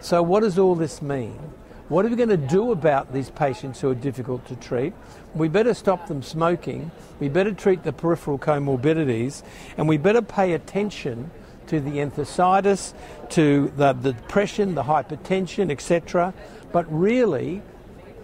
So, 0.00 0.22
what 0.22 0.40
does 0.40 0.58
all 0.58 0.74
this 0.74 1.00
mean? 1.00 1.38
What 1.88 2.06
are 2.06 2.08
we 2.08 2.16
going 2.16 2.28
to 2.28 2.36
do 2.36 2.72
about 2.72 3.12
these 3.12 3.30
patients 3.30 3.80
who 3.80 3.90
are 3.90 3.94
difficult 3.94 4.46
to 4.46 4.56
treat? 4.56 4.92
We 5.34 5.48
better 5.48 5.74
stop 5.74 6.06
them 6.06 6.22
smoking, 6.22 6.90
we 7.18 7.28
better 7.28 7.52
treat 7.52 7.82
the 7.82 7.92
peripheral 7.92 8.38
comorbidities, 8.38 9.42
and 9.76 9.88
we 9.88 9.98
better 9.98 10.22
pay 10.22 10.52
attention 10.52 11.30
to 11.66 11.80
the 11.80 11.98
enthesitis, 11.98 12.94
to 13.30 13.72
the, 13.76 13.92
the 13.94 14.12
depression, 14.12 14.74
the 14.74 14.84
hypertension, 14.84 15.70
etc. 15.70 16.32
But 16.70 16.86
really, 16.92 17.62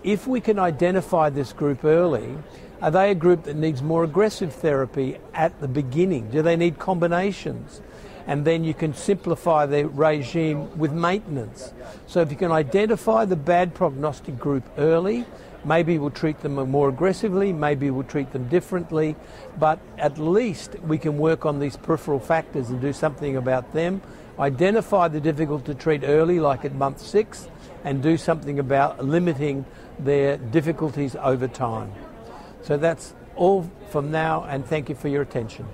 if 0.04 0.26
we 0.26 0.40
can 0.40 0.58
identify 0.58 1.30
this 1.30 1.52
group 1.52 1.84
early, 1.84 2.38
are 2.80 2.90
they 2.90 3.10
a 3.10 3.14
group 3.14 3.44
that 3.44 3.56
needs 3.56 3.82
more 3.82 4.04
aggressive 4.04 4.54
therapy 4.54 5.18
at 5.34 5.60
the 5.60 5.68
beginning? 5.68 6.30
Do 6.30 6.42
they 6.42 6.56
need 6.56 6.78
combinations? 6.78 7.80
And 8.28 8.44
then 8.44 8.62
you 8.62 8.74
can 8.74 8.94
simplify 8.94 9.66
the 9.66 9.88
regime 9.88 10.78
with 10.78 10.92
maintenance. 10.92 11.72
So 12.06 12.20
if 12.20 12.30
you 12.30 12.36
can 12.36 12.52
identify 12.52 13.24
the 13.24 13.36
bad 13.36 13.74
prognostic 13.74 14.38
group 14.38 14.64
early, 14.76 15.24
maybe 15.64 15.98
we'll 15.98 16.10
treat 16.10 16.38
them 16.40 16.54
more 16.70 16.90
aggressively, 16.90 17.52
maybe 17.52 17.90
we'll 17.90 18.04
treat 18.04 18.30
them 18.32 18.46
differently, 18.48 19.16
but 19.58 19.80
at 19.96 20.18
least 20.18 20.78
we 20.80 20.98
can 20.98 21.18
work 21.18 21.46
on 21.46 21.58
these 21.58 21.76
peripheral 21.76 22.20
factors 22.20 22.68
and 22.68 22.80
do 22.80 22.92
something 22.92 23.36
about 23.36 23.72
them. 23.72 24.02
Identify 24.38 25.08
the 25.08 25.20
difficult 25.20 25.64
to 25.64 25.74
treat 25.74 26.04
early, 26.04 26.38
like 26.38 26.64
at 26.64 26.74
month 26.74 27.00
six, 27.00 27.48
and 27.82 28.02
do 28.02 28.16
something 28.16 28.58
about 28.58 29.04
limiting 29.04 29.64
their 29.98 30.36
difficulties 30.36 31.16
over 31.16 31.48
time. 31.48 31.90
So 32.62 32.76
that's 32.76 33.14
all 33.36 33.68
from 33.88 34.10
now, 34.10 34.44
and 34.44 34.66
thank 34.66 34.90
you 34.90 34.94
for 34.94 35.08
your 35.08 35.22
attention. 35.22 35.66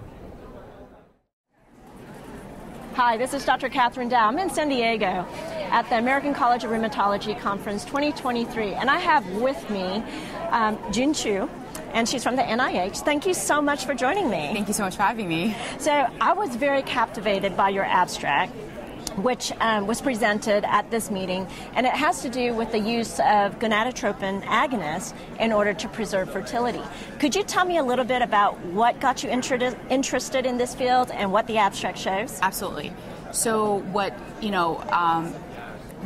Hi, 2.95 3.17
this 3.17 3.35
is 3.35 3.45
Dr. 3.45 3.69
Kathryn 3.69 4.09
Dao. 4.09 4.29
I'm 4.29 4.39
in 4.39 4.49
San 4.49 4.69
Diego 4.69 5.27
at 5.73 5.83
the 5.89 5.99
American 5.99 6.33
College 6.33 6.63
of 6.63 6.71
Rheumatology 6.71 7.37
Conference 7.37 7.85
2023, 7.85 8.75
and 8.75 8.89
I 8.89 9.01
have 9.01 9.29
with 9.33 9.69
me 9.69 10.01
um, 10.51 10.79
Jun 10.93 11.13
Chu, 11.13 11.51
and 11.93 12.09
she's 12.09 12.23
from 12.23 12.37
the 12.37 12.43
NIH. 12.43 12.99
Thank 12.99 13.27
you 13.27 13.35
so 13.35 13.61
much 13.61 13.85
for 13.85 13.95
joining 13.95 14.31
me. 14.31 14.53
Thank 14.53 14.69
you 14.69 14.75
so 14.75 14.85
much 14.85 14.95
for 14.95 15.03
having 15.03 15.29
me. 15.29 15.57
So, 15.81 16.07
I 16.21 16.35
was 16.35 16.55
very 16.55 16.83
captivated 16.83 17.57
by 17.57 17.71
your 17.71 17.83
abstract 17.83 18.53
which 19.17 19.53
um, 19.61 19.87
was 19.87 20.01
presented 20.01 20.65
at 20.65 20.91
this 20.91 21.11
meeting, 21.11 21.47
and 21.75 21.87
it 21.87 21.93
has 21.93 22.23
to 22.23 22.29
do 22.29 22.55
with 22.55 22.73
the 22.73 22.79
use 22.79 23.21
of 23.21 23.59
gonadotropin 23.59 24.43
agonists 24.45 25.15
in 25.39 25.53
order 25.53 25.73
to 25.75 25.89
preserve 25.89 26.31
fertility. 26.31 26.83
Could 27.19 27.35
you 27.35 27.43
tell 27.43 27.65
me 27.65 27.79
a 27.79 27.83
little 27.83 28.05
bit 28.05 28.23
about 28.23 28.59
what 28.67 29.01
got 29.01 29.23
you 29.23 29.31
inter- 29.31 29.77
interested 29.91 30.47
in 30.47 30.59
this 30.59 30.75
field 30.75 31.11
and 31.11 31.33
what 31.33 31.47
the 31.47 31.59
abstract 31.59 31.99
shows? 31.99 32.39
Absolutely. 32.43 32.93
So, 33.33 33.79
what 33.93 34.15
you 34.41 34.51
know, 34.51 34.79
um, 34.91 35.35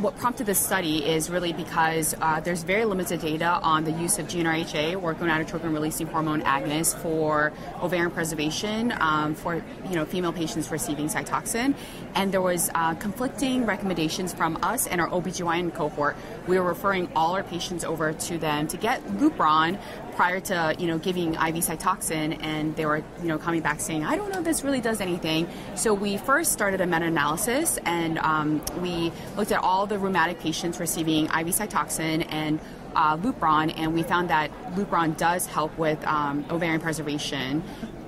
what 0.01 0.17
prompted 0.17 0.45
this 0.45 0.59
study 0.59 1.05
is 1.05 1.29
really 1.29 1.51
because 1.51 2.15
uh, 2.21 2.39
there's 2.39 2.63
very 2.63 2.85
limited 2.85 3.19
data 3.19 3.59
on 3.61 3.83
the 3.83 3.91
use 3.91 4.17
of 4.17 4.27
GnRHA 4.27 5.01
or 5.01 5.13
gonadotropin 5.13 5.73
releasing 5.73 6.07
hormone 6.07 6.41
agonists 6.43 6.97
for 7.01 7.51
ovarian 7.81 8.09
preservation 8.09 8.93
um, 9.01 9.35
for 9.35 9.55
you 9.89 9.95
know 9.95 10.05
female 10.05 10.31
patients 10.31 10.71
receiving 10.71 11.07
Cytoxan, 11.07 11.75
and 12.15 12.31
there 12.31 12.41
was 12.41 12.69
uh, 12.75 12.93
conflicting 12.95 13.65
recommendations 13.65 14.33
from 14.33 14.57
us 14.63 14.87
and 14.87 15.01
our 15.01 15.09
OBGYN 15.09 15.73
cohort. 15.73 16.15
We 16.47 16.57
were 16.57 16.65
referring 16.65 17.09
all 17.13 17.35
our 17.35 17.43
patients 17.43 17.83
over 17.83 18.13
to 18.13 18.37
them 18.37 18.67
to 18.69 18.77
get 18.77 19.05
Lupron 19.05 19.77
prior 20.19 20.41
to 20.41 20.75
you 20.77 20.85
know 20.85 20.97
giving 20.97 21.35
IV 21.35 21.63
Cytoxan, 21.63 22.43
and 22.43 22.75
they 22.75 22.85
were 22.85 23.01
you 23.21 23.29
know 23.29 23.37
coming 23.37 23.61
back 23.61 23.79
saying, 23.79 24.03
I 24.03 24.17
don't 24.17 24.29
know 24.33 24.39
if 24.39 24.43
this 24.43 24.65
really 24.65 24.81
does 24.81 24.99
anything. 24.99 25.47
So 25.75 25.93
we 25.93 26.17
first 26.17 26.51
started 26.51 26.81
a 26.81 26.85
meta-analysis, 26.85 27.79
and 27.85 28.17
um, 28.17 28.61
we 28.81 29.13
looked 29.37 29.53
at 29.53 29.63
all 29.63 29.87
the 29.87 29.97
rheumatic 29.97 30.37
patients 30.41 30.77
receiving 30.77 31.27
IV 31.27 31.55
Cytoxan 31.59 32.27
and 32.31 32.59
uh, 32.95 33.15
Lupron, 33.15 33.73
and 33.77 33.93
we 33.93 34.03
found 34.03 34.29
that 34.29 34.51
Lupron 34.73 35.15
does 35.15 35.45
help 35.45 35.71
with 35.77 36.05
um, 36.05 36.43
ovarian 36.49 36.81
preservation 36.81 37.63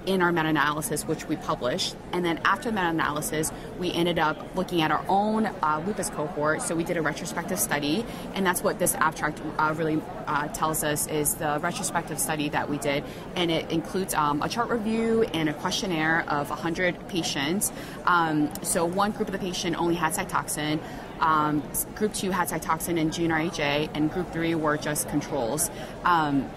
in 0.06 0.22
our 0.22 0.32
meta-analysis, 0.32 1.04
which 1.08 1.28
we 1.28 1.36
published. 1.36 1.96
And 2.12 2.26
then 2.26 2.40
after 2.44 2.70
the 2.70 2.76
meta-analysis, 2.76 3.52
we 3.80 3.94
ended 3.94 4.20
up 4.20 4.56
looking 4.56 4.82
at 4.82 4.92
our 4.92 5.04
own 5.08 5.46
uh, 5.46 5.82
lupus 5.86 6.10
cohort. 6.10 6.62
So 6.62 6.76
we 6.76 6.84
did 6.84 6.98
a 6.98 7.02
retrospective 7.02 7.60
study, 7.60 8.06
and 8.34 8.46
that's 8.46 8.64
what 8.64 8.80
this 8.80 8.96
abstract 8.96 9.42
uh, 9.58 9.74
really 9.78 10.02
uh, 10.28 10.48
tells 10.50 10.84
us 10.84 11.08
is 11.08 11.36
the 11.36 11.60
retrospective 11.62 12.20
study 12.20 12.50
that 12.50 12.70
we 12.70 12.78
did, 12.78 13.04
and 13.36 13.52
it 13.52 13.70
includes 13.72 14.14
um, 14.14 14.42
a 14.42 14.50
chart 14.50 14.70
review 14.70 15.24
and 15.34 15.50
a 15.50 15.54
questionnaire 15.54 16.26
of 16.28 16.50
100 16.50 17.08
patients. 17.08 17.72
Um, 18.06 18.52
so 18.64 18.86
one 18.86 19.12
group 19.12 19.28
of 19.28 19.34
the 19.34 19.40
patient 19.40 19.80
only 19.80 19.96
had 19.96 20.14
Cytoxan. 20.14 20.80
Um, 21.20 21.62
group 21.96 22.14
two 22.14 22.32
had 22.32 22.48
Cytoxan 22.48 23.00
and 23.00 23.12
GnRHA, 23.12 23.92
and 23.94 24.12
group 24.12 24.32
three 24.34 24.56
were 24.56 24.78
just 24.78 25.08
controls. 25.10 25.70
Um, 26.04 26.50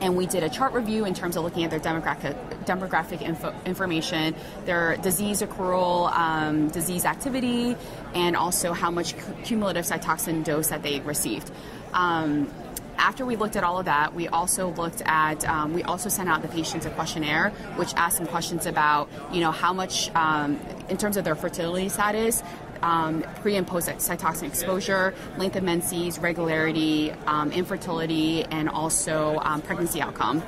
and 0.00 0.16
we 0.16 0.26
did 0.26 0.42
a 0.42 0.48
chart 0.48 0.72
review 0.72 1.04
in 1.04 1.14
terms 1.14 1.36
of 1.36 1.44
looking 1.44 1.64
at 1.64 1.70
their 1.70 1.80
demographic 1.80 2.36
demographic 2.64 3.22
info, 3.22 3.54
information, 3.64 4.34
their 4.66 4.96
disease 4.98 5.42
accrual, 5.42 6.12
um, 6.12 6.68
disease 6.68 7.04
activity, 7.04 7.76
and 8.14 8.36
also 8.36 8.72
how 8.72 8.90
much 8.90 9.14
cumulative 9.44 9.84
cytoxan 9.84 10.44
dose 10.44 10.68
that 10.68 10.82
they 10.82 11.00
received. 11.00 11.50
Um, 11.94 12.50
after 12.98 13.24
we 13.24 13.36
looked 13.36 13.56
at 13.56 13.62
all 13.62 13.78
of 13.78 13.84
that, 13.84 14.12
we 14.12 14.26
also 14.28 14.70
looked 14.74 15.02
at, 15.06 15.48
um, 15.48 15.72
we 15.72 15.82
also 15.84 16.08
sent 16.08 16.28
out 16.28 16.42
the 16.42 16.48
patients 16.48 16.84
a 16.84 16.90
questionnaire, 16.90 17.50
which 17.76 17.94
asked 17.94 18.16
some 18.16 18.26
questions 18.26 18.66
about, 18.66 19.08
you 19.32 19.40
know, 19.40 19.52
how 19.52 19.72
much, 19.72 20.14
um, 20.16 20.58
in 20.88 20.96
terms 20.96 21.16
of 21.16 21.24
their 21.24 21.36
fertility 21.36 21.88
status, 21.88 22.42
um, 22.82 23.22
pre 23.40 23.56
and 23.56 23.66
post 23.66 23.88
cytoxan 23.88 24.44
exposure, 24.44 25.14
length 25.36 25.56
of 25.56 25.62
menses, 25.62 26.18
regularity, 26.18 27.12
um, 27.26 27.52
infertility, 27.52 28.44
and 28.44 28.68
also 28.68 29.38
um, 29.42 29.62
pregnancy 29.62 30.00
outcome. 30.00 30.42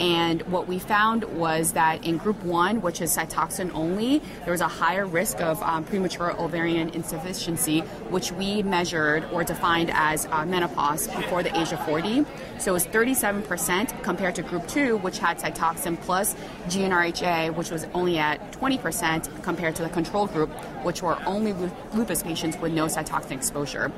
And 0.00 0.42
what 0.42 0.66
we 0.66 0.78
found 0.78 1.24
was 1.24 1.72
that 1.72 2.04
in 2.04 2.18
group 2.18 2.42
one, 2.42 2.80
which 2.80 3.00
is 3.00 3.16
Cytoxan 3.16 3.72
only, 3.74 4.20
there 4.44 4.52
was 4.52 4.60
a 4.60 4.68
higher 4.68 5.06
risk 5.06 5.40
of 5.40 5.62
um, 5.62 5.84
premature 5.84 6.32
ovarian 6.40 6.88
insufficiency, 6.90 7.80
which 8.10 8.32
we 8.32 8.62
measured 8.62 9.24
or 9.32 9.44
defined 9.44 9.90
as 9.92 10.26
uh, 10.26 10.44
menopause 10.44 11.06
before 11.08 11.42
the 11.42 11.56
age 11.58 11.72
of 11.72 11.84
40. 11.86 12.24
So 12.58 12.72
it 12.72 12.74
was 12.74 12.86
37% 12.86 14.02
compared 14.02 14.34
to 14.34 14.42
group 14.42 14.66
two, 14.66 14.96
which 14.98 15.18
had 15.18 15.38
Cytoxan 15.38 16.00
plus 16.00 16.34
GnRHA, 16.66 17.54
which 17.54 17.70
was 17.70 17.86
only 17.94 18.18
at 18.18 18.52
20% 18.52 19.42
compared 19.42 19.76
to 19.76 19.82
the 19.82 19.90
control 19.90 20.26
group, 20.26 20.50
which 20.84 21.02
were 21.02 21.18
only 21.24 21.52
lupus 21.92 22.22
patients 22.22 22.56
with 22.56 22.72
no 22.72 22.86
Cytoxan 22.86 23.32
exposure. 23.32 23.92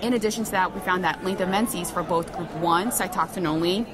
In 0.00 0.12
addition 0.12 0.44
to 0.44 0.50
that, 0.52 0.74
we 0.74 0.80
found 0.80 1.02
that 1.02 1.24
length 1.24 1.40
of 1.40 1.48
menses 1.48 1.90
for 1.90 2.04
both 2.04 2.32
group 2.36 2.52
one, 2.56 2.90
Cytoxan 2.90 3.46
only, 3.46 3.84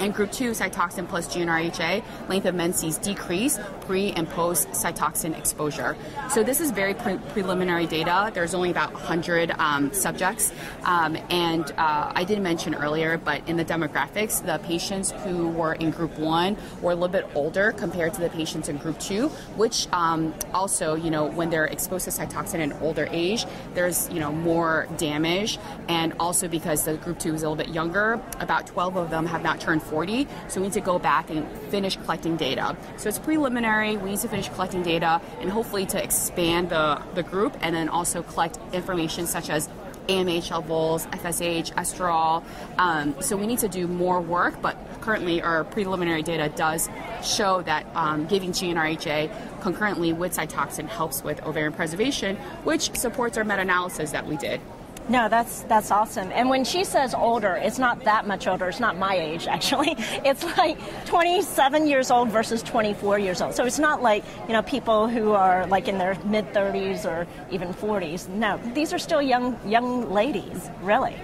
and 0.00 0.14
group 0.14 0.32
2, 0.32 0.52
Cytoxan 0.52 1.08
plus 1.08 1.34
GnRHA, 1.34 2.02
length 2.28 2.46
of 2.46 2.54
menses 2.54 2.98
decrease 2.98 3.58
pre 3.80 4.12
and 4.12 4.28
post 4.28 4.68
Cytoxan 4.70 5.36
exposure. 5.36 5.96
So 6.30 6.42
this 6.42 6.60
is 6.60 6.70
very 6.70 6.94
pre- 6.94 7.18
preliminary 7.30 7.86
data. 7.86 8.30
There's 8.34 8.54
only 8.54 8.70
about 8.70 8.92
100 8.92 9.52
um, 9.52 9.92
subjects. 9.92 10.52
Um, 10.84 11.16
and 11.30 11.70
uh, 11.78 12.12
I 12.14 12.24
did 12.24 12.40
mention 12.40 12.74
earlier, 12.74 13.18
but 13.18 13.48
in 13.48 13.56
the 13.56 13.64
demographics, 13.64 14.44
the 14.44 14.58
patients 14.66 15.12
who 15.24 15.48
were 15.48 15.74
in 15.74 15.90
group 15.90 16.18
1 16.18 16.56
were 16.82 16.92
a 16.92 16.94
little 16.94 17.08
bit 17.08 17.26
older 17.34 17.72
compared 17.72 18.14
to 18.14 18.20
the 18.20 18.28
patients 18.30 18.68
in 18.68 18.76
group 18.76 18.98
2, 18.98 19.28
which 19.56 19.86
um, 19.92 20.34
also, 20.52 20.94
you 20.94 21.10
know, 21.10 21.26
when 21.26 21.50
they're 21.50 21.66
exposed 21.66 22.04
to 22.04 22.10
Cytoxan 22.10 22.60
in 22.60 22.72
older 22.74 23.08
age, 23.10 23.46
there's, 23.74 24.08
you 24.10 24.20
know, 24.20 24.32
more 24.32 24.88
damage. 24.96 25.58
And 25.88 26.12
also 26.18 26.48
because 26.48 26.84
the 26.84 26.96
group 26.96 27.18
2 27.18 27.34
is 27.34 27.42
a 27.42 27.48
little 27.48 27.56
bit 27.56 27.72
younger, 27.72 28.20
about 28.40 28.66
12 28.66 28.96
of 28.96 29.10
them 29.10 29.26
have 29.26 29.42
not 29.42 29.60
turned 29.60 29.82
40, 29.86 30.26
so 30.48 30.60
we 30.60 30.66
need 30.66 30.74
to 30.74 30.80
go 30.80 30.98
back 30.98 31.30
and 31.30 31.48
finish 31.70 31.96
collecting 31.96 32.36
data. 32.36 32.76
So 32.96 33.08
it's 33.08 33.18
preliminary, 33.18 33.96
we 33.96 34.10
need 34.10 34.20
to 34.20 34.28
finish 34.28 34.48
collecting 34.48 34.82
data 34.82 35.20
and 35.40 35.50
hopefully 35.50 35.86
to 35.86 36.02
expand 36.02 36.70
the, 36.70 37.02
the 37.14 37.22
group 37.22 37.56
and 37.60 37.74
then 37.74 37.88
also 37.88 38.22
collect 38.22 38.58
information 38.72 39.26
such 39.26 39.50
as 39.50 39.68
AMH 40.08 40.50
levels, 40.50 41.06
FSH, 41.06 41.72
estrol. 41.74 42.44
Um, 42.78 43.20
so 43.20 43.36
we 43.36 43.46
need 43.46 43.58
to 43.60 43.68
do 43.68 43.86
more 43.86 44.20
work, 44.20 44.60
but 44.62 44.76
currently 45.00 45.42
our 45.42 45.64
preliminary 45.64 46.22
data 46.22 46.52
does 46.54 46.88
show 47.22 47.62
that 47.62 47.86
um, 47.94 48.26
giving 48.26 48.52
GnRHA 48.52 49.60
concurrently 49.60 50.12
with 50.12 50.36
cytoxan 50.36 50.88
helps 50.88 51.22
with 51.22 51.42
ovarian 51.42 51.72
preservation, 51.72 52.36
which 52.64 52.96
supports 52.96 53.36
our 53.36 53.44
meta-analysis 53.44 54.12
that 54.12 54.26
we 54.26 54.36
did. 54.36 54.60
No, 55.08 55.28
that's 55.28 55.62
that's 55.62 55.90
awesome. 55.92 56.32
And 56.32 56.48
when 56.48 56.64
she 56.64 56.82
says 56.82 57.14
older, 57.14 57.54
it's 57.54 57.78
not 57.78 58.02
that 58.04 58.26
much 58.26 58.48
older. 58.48 58.68
It's 58.68 58.80
not 58.80 58.98
my 58.98 59.14
age 59.16 59.46
actually. 59.56 59.94
It's 60.24 60.42
like 60.58 60.78
27 61.06 61.86
years 61.86 62.10
old 62.10 62.28
versus 62.30 62.62
24 62.62 63.18
years 63.20 63.40
old. 63.40 63.54
So 63.54 63.64
it's 63.64 63.78
not 63.78 64.02
like 64.02 64.24
you 64.48 64.52
know 64.52 64.62
people 64.62 65.08
who 65.08 65.32
are 65.32 65.66
like 65.68 65.86
in 65.86 65.98
their 65.98 66.18
mid 66.24 66.52
30s 66.52 67.04
or 67.04 67.26
even 67.50 67.72
40s. 67.72 68.28
No, 68.28 68.58
these 68.74 68.92
are 68.92 68.98
still 68.98 69.22
young 69.22 69.56
young 69.64 70.12
ladies, 70.12 70.70
really. 70.82 71.16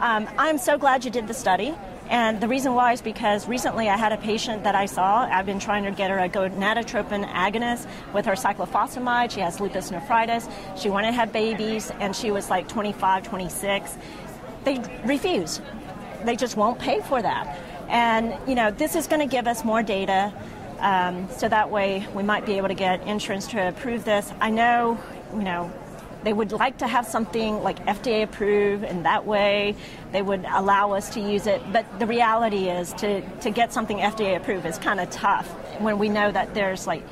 Um, 0.00 0.28
I'm 0.36 0.58
so 0.58 0.76
glad 0.76 1.04
you 1.04 1.10
did 1.10 1.26
the 1.26 1.34
study 1.34 1.74
And 2.10 2.40
the 2.40 2.48
reason 2.48 2.74
why 2.74 2.92
is 2.92 3.00
because 3.00 3.46
recently 3.46 3.88
I 3.88 3.96
had 3.96 4.12
a 4.12 4.16
patient 4.16 4.64
that 4.64 4.74
I 4.74 4.86
saw. 4.86 5.28
I've 5.30 5.46
been 5.46 5.60
trying 5.60 5.84
to 5.84 5.92
get 5.92 6.10
her 6.10 6.18
a 6.18 6.28
gonadotropin 6.28 7.24
agonist 7.32 7.86
with 8.12 8.26
her 8.26 8.32
cyclophosphamide. 8.32 9.30
She 9.30 9.38
has 9.38 9.60
lupus 9.60 9.92
nephritis. 9.92 10.48
She 10.76 10.90
wanted 10.90 11.12
to 11.12 11.12
have 11.12 11.32
babies, 11.32 11.92
and 12.00 12.14
she 12.14 12.32
was 12.32 12.50
like 12.50 12.66
25, 12.66 13.22
26. 13.22 13.96
They 14.64 14.82
refuse. 15.04 15.60
They 16.24 16.34
just 16.34 16.56
won't 16.56 16.80
pay 16.80 17.00
for 17.00 17.22
that. 17.22 17.56
And, 17.88 18.36
you 18.48 18.56
know, 18.56 18.72
this 18.72 18.96
is 18.96 19.06
going 19.06 19.20
to 19.20 19.30
give 19.30 19.46
us 19.46 19.64
more 19.64 19.82
data. 19.82 20.32
Um, 20.80 21.28
so 21.30 21.48
that 21.48 21.70
way 21.70 22.06
we 22.12 22.24
might 22.24 22.44
be 22.44 22.54
able 22.54 22.68
to 22.68 22.74
get 22.74 23.06
insurance 23.06 23.46
to 23.48 23.68
approve 23.68 24.04
this. 24.04 24.32
I 24.40 24.50
know, 24.50 24.98
you 25.32 25.42
know, 25.42 25.70
they 26.22 26.32
would 26.32 26.52
like 26.52 26.78
to 26.78 26.86
have 26.86 27.06
something 27.06 27.62
like 27.62 27.84
FDA 27.86 28.22
approved, 28.22 28.84
and 28.84 29.04
that 29.04 29.26
way 29.26 29.74
they 30.12 30.22
would 30.22 30.44
allow 30.44 30.92
us 30.92 31.10
to 31.10 31.20
use 31.20 31.46
it. 31.46 31.62
But 31.72 31.98
the 31.98 32.06
reality 32.06 32.68
is, 32.68 32.92
to, 32.94 33.22
to 33.40 33.50
get 33.50 33.72
something 33.72 33.98
FDA 33.98 34.36
approved 34.36 34.66
is 34.66 34.78
kind 34.78 35.00
of 35.00 35.10
tough 35.10 35.48
when 35.80 35.98
we 35.98 36.08
know 36.08 36.30
that 36.30 36.54
there's 36.54 36.86
like 36.86 37.02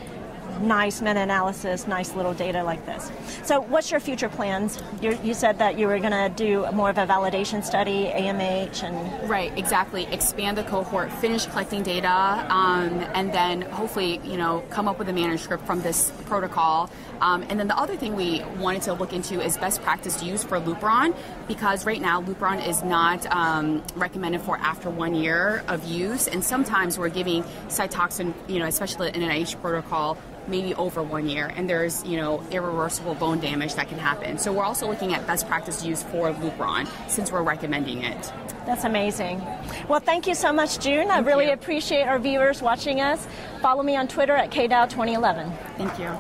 nice 0.61 1.01
meta-analysis, 1.01 1.87
nice 1.87 2.15
little 2.15 2.35
data 2.35 2.63
like 2.63 2.85
this. 2.87 3.11
So, 3.45 3.61
what's 3.61 3.91
your 3.91 4.01
future 4.01 4.29
plans? 4.29 4.83
you 5.01 5.19
you 5.23 5.35
said 5.35 5.59
that 5.59 5.79
you 5.79 5.87
were 5.87 5.99
going 5.99 6.13
to 6.13 6.33
do 6.35 6.71
more 6.73 6.91
of 6.91 6.99
a 6.99 7.07
validation 7.07 7.65
study, 7.65 8.07
AMH, 8.07 8.83
and 8.83 9.29
right, 9.29 9.57
exactly. 9.57 10.07
Expand 10.07 10.59
the 10.59 10.65
cohort, 10.65 11.13
finish 11.13 11.47
collecting 11.47 11.83
data, 11.83 12.47
um, 12.51 13.01
and 13.15 13.33
then 13.33 13.63
hopefully, 13.63 14.21
you 14.25 14.37
know, 14.37 14.63
come 14.71 14.89
up 14.89 14.99
with 14.99 15.09
a 15.09 15.13
manuscript 15.13 15.67
from 15.67 15.81
this 15.83 16.13
protocol. 16.27 16.91
Um, 17.21 17.45
and 17.49 17.59
then 17.59 17.67
the 17.67 17.77
other 17.77 17.97
thing 17.97 18.15
we 18.15 18.43
wanted 18.59 18.83
to 18.83 18.93
look 18.93 19.13
into 19.13 19.41
is 19.41 19.57
best 19.57 19.83
practice 19.83 20.23
use 20.23 20.45
for 20.45 20.61
Lupron, 20.61 21.17
because 21.49 21.85
right 21.85 22.01
now 22.01 22.23
Lupron 22.23 22.67
is 22.67 22.83
not 22.83 23.27
um, 23.35 23.83
recommended 23.97 24.41
for 24.41 24.57
after 24.59 24.91
one 24.91 25.15
year 25.15 25.65
of 25.69 25.85
use, 25.85 26.29
and 26.29 26.43
sometimes 26.45 26.99
we're 26.99 27.09
giving 27.09 27.43
Cytoxan, 27.69 28.35
you 28.49 28.59
know, 28.59 28.67
especially 28.67 29.09
in 29.09 29.23
an 29.23 29.31
IH 29.31 29.57
protocol, 29.61 30.17
maybe 30.49 30.75
over 30.75 31.03
one 31.03 31.29
year, 31.29 31.53
and 31.57 31.69
there's 31.69 32.05
you 32.05 32.17
know 32.17 32.43
irreversible 32.51 33.15
bone 33.15 33.41
damage 33.41 33.75
that 33.75 33.89
can 33.89 33.99
happen. 33.99 34.39
So 34.39 34.53
we're 34.53 34.65
also 34.65 34.89
looking 34.89 35.15
at 35.15 35.27
best 35.27 35.47
practice 35.47 35.85
use 35.85 36.03
for 36.03 36.33
Lupron 36.33 36.89
since 37.09 37.31
we're 37.31 37.43
recommending 37.43 38.03
it. 38.05 38.33
That's 38.67 38.85
amazing. 38.85 39.43
Well, 39.89 40.01
thank 40.01 40.27
you 40.27 40.35
so 40.35 40.53
much, 40.53 40.79
June. 40.79 41.09
Thank 41.09 41.27
I 41.27 41.31
really 41.31 41.47
you. 41.47 41.53
appreciate 41.53 42.07
our 42.07 42.19
viewers 42.19 42.61
watching 42.61 43.01
us. 43.01 43.27
Follow 43.63 43.83
me 43.83 43.97
on 43.97 44.09
Twitter 44.09 44.35
at 44.35 44.51
KDAO2011. 44.51 45.57
Thank 45.79 45.99
you. 45.99 46.11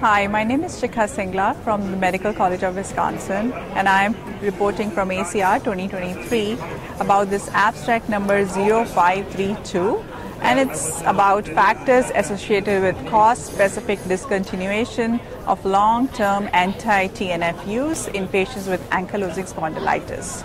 Hi, 0.00 0.26
my 0.26 0.42
name 0.42 0.64
is 0.64 0.80
Shikha 0.80 1.06
Singla 1.06 1.54
from 1.62 1.88
the 1.92 1.96
Medical 1.96 2.32
College 2.34 2.64
of 2.64 2.74
Wisconsin, 2.74 3.52
and 3.78 3.88
I 3.88 4.02
am 4.02 4.16
reporting 4.40 4.90
from 4.90 5.10
ACR 5.10 5.58
2023 5.60 6.54
about 6.98 7.30
this 7.30 7.48
abstract 7.50 8.08
number 8.08 8.44
0532 8.44 10.02
and 10.42 10.58
it's 10.58 11.00
about 11.02 11.46
factors 11.46 12.10
associated 12.14 12.82
with 12.82 13.06
cause-specific 13.08 13.98
discontinuation 14.00 15.20
of 15.46 15.64
long-term 15.64 16.48
anti-TNF 16.52 17.66
use 17.66 18.08
in 18.08 18.26
patients 18.28 18.66
with 18.66 18.80
ankylosing 18.90 19.48
spondylitis. 19.52 20.42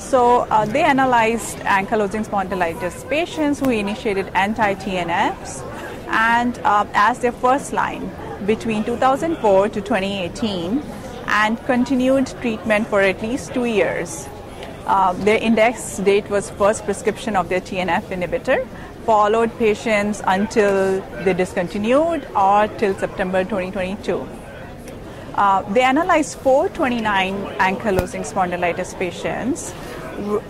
So 0.00 0.40
uh, 0.50 0.64
they 0.64 0.82
analyzed 0.82 1.58
ankylosing 1.58 2.26
spondylitis 2.26 3.08
patients 3.08 3.60
who 3.60 3.70
initiated 3.70 4.28
anti-TNFs 4.34 5.62
and 6.08 6.58
uh, 6.64 6.86
as 6.94 7.20
their 7.20 7.32
first 7.32 7.72
line 7.72 8.10
between 8.46 8.82
2004 8.84 9.68
to 9.68 9.80
2018 9.80 10.82
and 11.26 11.64
continued 11.66 12.26
treatment 12.40 12.86
for 12.88 13.00
at 13.00 13.22
least 13.22 13.54
two 13.54 13.64
years. 13.64 14.28
Uh, 14.86 15.12
their 15.24 15.38
index 15.38 15.98
date 15.98 16.28
was 16.28 16.50
first 16.50 16.84
prescription 16.84 17.36
of 17.36 17.48
their 17.48 17.60
TNF 17.60 18.02
inhibitor 18.08 18.66
followed 19.04 19.56
patients 19.58 20.22
until 20.26 21.00
they 21.24 21.34
discontinued 21.34 22.26
or 22.36 22.68
till 22.78 22.94
September 22.94 23.44
2022. 23.44 24.28
Uh, 25.34 25.62
they 25.72 25.82
analyzed 25.82 26.38
429 26.38 27.34
ankylosing 27.58 28.24
spondylitis 28.24 28.96
patients 28.98 29.72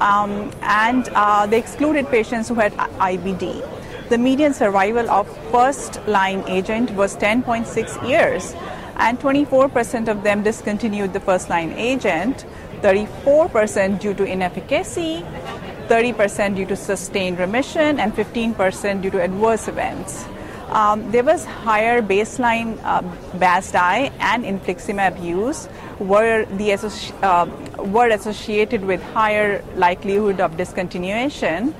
um, 0.00 0.50
and 0.62 1.08
uh, 1.14 1.46
they 1.46 1.58
excluded 1.58 2.08
patients 2.08 2.48
who 2.48 2.54
had 2.54 2.72
IBD. 2.72 4.08
The 4.08 4.18
median 4.18 4.52
survival 4.52 5.08
of 5.08 5.26
first 5.50 6.06
line 6.06 6.44
agent 6.46 6.90
was 6.92 7.16
10.6 7.16 8.08
years, 8.08 8.54
and 8.96 9.18
24% 9.18 10.08
of 10.08 10.22
them 10.22 10.42
discontinued 10.42 11.12
the 11.12 11.20
first 11.20 11.48
line 11.48 11.72
agent, 11.72 12.44
34% 12.82 14.00
due 14.00 14.12
to 14.12 14.24
inefficacy, 14.24 15.24
30% 15.92 16.56
due 16.56 16.64
to 16.64 16.74
sustained 16.74 17.38
remission, 17.38 18.00
and 18.00 18.14
15% 18.14 19.02
due 19.02 19.10
to 19.10 19.20
adverse 19.20 19.68
events. 19.68 20.24
Um, 20.70 21.10
there 21.12 21.22
was 21.22 21.44
higher 21.44 22.00
baseline 22.00 22.78
uh, 22.82 23.02
BASDAI 23.36 24.10
and 24.20 24.42
infliximab 24.42 25.22
use 25.22 25.68
were, 25.98 26.46
the 26.56 26.72
uh, 27.22 27.46
were 27.84 28.08
associated 28.08 28.82
with 28.86 29.02
higher 29.02 29.62
likelihood 29.76 30.40
of 30.40 30.52
discontinuation 30.52 31.74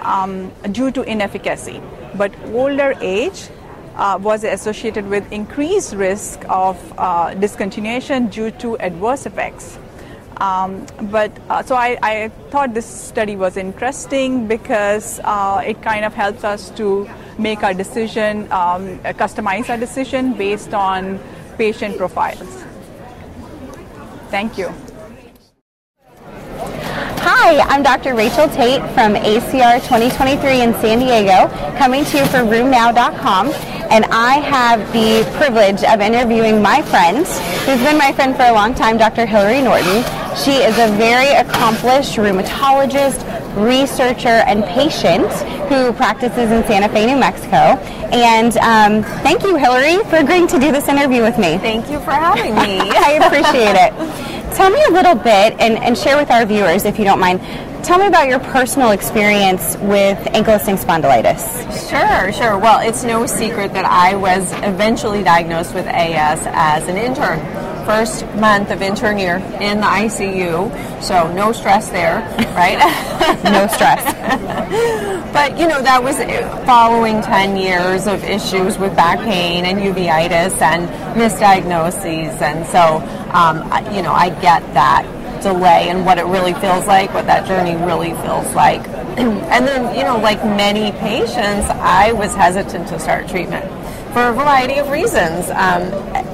um, 0.00 0.50
due 0.72 0.90
to 0.90 1.02
inefficacy. 1.02 1.80
But 2.16 2.34
older 2.46 2.94
age 3.00 3.48
uh, 3.94 4.18
was 4.20 4.42
associated 4.42 5.08
with 5.08 5.30
increased 5.30 5.94
risk 5.94 6.44
of 6.48 6.76
uh, 6.98 7.30
discontinuation 7.34 8.28
due 8.28 8.50
to 8.62 8.76
adverse 8.78 9.24
effects. 9.24 9.78
Um, 10.40 10.86
but 11.10 11.30
uh, 11.48 11.62
so 11.62 11.74
I, 11.74 11.98
I, 12.02 12.28
thought 12.50 12.74
this 12.74 12.86
study 12.86 13.36
was 13.36 13.56
interesting 13.56 14.46
because 14.46 15.20
uh, 15.24 15.62
it 15.64 15.82
kind 15.82 16.04
of 16.04 16.14
helps 16.14 16.44
us 16.44 16.70
to 16.70 17.08
make 17.38 17.62
our 17.62 17.74
decision, 17.74 18.50
um, 18.52 18.98
customize 19.16 19.70
our 19.70 19.78
decision 19.78 20.34
based 20.34 20.74
on 20.74 21.20
patient 21.58 21.96
profiles. 21.96 22.64
Thank 24.30 24.58
you. 24.58 24.72
Hi, 27.24 27.58
I'm 27.58 27.82
Dr. 27.82 28.14
Rachel 28.14 28.48
Tate 28.48 28.82
from 28.94 29.14
ACR 29.14 29.78
2023 29.82 30.62
in 30.62 30.72
San 30.74 30.98
Diego, 31.00 31.48
coming 31.76 32.04
to 32.06 32.18
you 32.18 32.24
from 32.26 32.46
RheumNow.com, 32.48 33.48
And 33.90 34.04
I 34.06 34.40
have 34.40 34.80
the 34.92 35.28
privilege 35.36 35.82
of 35.84 36.00
interviewing 36.00 36.62
my 36.62 36.82
friend, 36.82 37.26
who's 37.66 37.82
been 37.82 37.98
my 37.98 38.12
friend 38.12 38.34
for 38.36 38.44
a 38.44 38.52
long 38.52 38.74
time, 38.74 38.96
Dr. 38.96 39.26
Hillary 39.26 39.60
Norton. 39.60 40.21
She 40.36 40.52
is 40.52 40.78
a 40.78 40.88
very 40.96 41.28
accomplished 41.34 42.16
rheumatologist, 42.16 43.20
researcher, 43.54 44.28
and 44.28 44.64
patient 44.64 45.30
who 45.68 45.92
practices 45.92 46.50
in 46.50 46.64
Santa 46.64 46.88
Fe, 46.88 47.04
New 47.04 47.18
Mexico. 47.18 47.76
And 48.12 48.56
um, 48.58 49.02
thank 49.22 49.42
you, 49.42 49.56
Hillary, 49.56 50.02
for 50.08 50.16
agreeing 50.16 50.46
to 50.48 50.58
do 50.58 50.72
this 50.72 50.88
interview 50.88 51.20
with 51.20 51.36
me. 51.38 51.58
Thank 51.58 51.90
you 51.90 52.00
for 52.00 52.12
having 52.12 52.54
me. 52.54 52.80
I 52.90 53.20
appreciate 53.22 53.76
it. 53.76 54.56
Tell 54.56 54.70
me 54.70 54.82
a 54.88 54.90
little 54.90 55.14
bit 55.14 55.52
and, 55.60 55.76
and 55.78 55.96
share 55.96 56.16
with 56.16 56.30
our 56.30 56.46
viewers, 56.46 56.86
if 56.86 56.98
you 56.98 57.04
don't 57.04 57.20
mind, 57.20 57.40
tell 57.84 57.98
me 57.98 58.06
about 58.06 58.26
your 58.26 58.38
personal 58.38 58.92
experience 58.92 59.76
with 59.78 60.18
ankylosing 60.32 60.78
spondylitis. 60.82 61.90
Sure, 61.90 62.32
sure. 62.32 62.58
Well, 62.58 62.80
it's 62.80 63.04
no 63.04 63.26
secret 63.26 63.74
that 63.74 63.84
I 63.84 64.14
was 64.16 64.50
eventually 64.62 65.22
diagnosed 65.22 65.74
with 65.74 65.86
AS 65.86 66.40
as 66.46 66.88
an 66.88 66.96
intern. 66.96 67.38
First 67.84 68.26
month 68.36 68.70
of 68.70 68.80
intern 68.80 69.18
year 69.18 69.36
in 69.60 69.80
the 69.80 69.86
ICU, 69.86 71.02
so 71.02 71.32
no 71.32 71.52
stress 71.52 71.88
there, 71.88 72.20
right? 72.56 72.78
no 73.44 73.66
stress. 73.66 74.02
but 75.32 75.58
you 75.58 75.66
know 75.66 75.82
that 75.82 76.02
was 76.02 76.16
following 76.64 77.20
10 77.22 77.56
years 77.56 78.06
of 78.06 78.22
issues 78.24 78.78
with 78.78 78.94
back 78.94 79.18
pain 79.20 79.64
and 79.64 79.78
uveitis 79.80 80.60
and 80.60 80.88
misdiagnoses, 81.18 82.40
and 82.40 82.66
so 82.66 82.98
um, 83.34 83.58
you 83.94 84.02
know 84.02 84.12
I 84.12 84.30
get 84.40 84.62
that 84.74 85.04
delay 85.42 85.88
and 85.88 86.06
what 86.06 86.18
it 86.18 86.24
really 86.26 86.54
feels 86.54 86.86
like, 86.86 87.12
what 87.12 87.26
that 87.26 87.46
journey 87.46 87.74
really 87.84 88.12
feels 88.22 88.54
like. 88.54 88.86
and 89.18 89.66
then, 89.66 89.94
you 89.96 90.04
know, 90.04 90.16
like 90.18 90.42
many 90.44 90.92
patients, 90.98 91.68
I 91.68 92.12
was 92.12 92.34
hesitant 92.34 92.88
to 92.88 92.98
start 92.98 93.28
treatment 93.28 93.81
for 94.12 94.28
a 94.28 94.32
variety 94.32 94.78
of 94.78 94.90
reasons. 94.90 95.48
Um, 95.50 95.82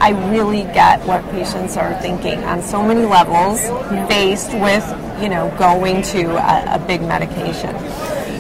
I 0.01 0.11
really 0.31 0.63
get 0.63 1.05
what 1.07 1.23
patients 1.31 1.77
are 1.77 2.01
thinking 2.01 2.43
on 2.45 2.63
so 2.63 2.83
many 2.83 3.05
levels, 3.05 3.61
faced 4.09 4.53
with, 4.53 4.85
you 5.23 5.29
know, 5.29 5.55
going 5.59 6.03
to 6.03 6.37
a, 6.37 6.75
a 6.75 6.79
big 6.79 7.03
medication. 7.03 7.75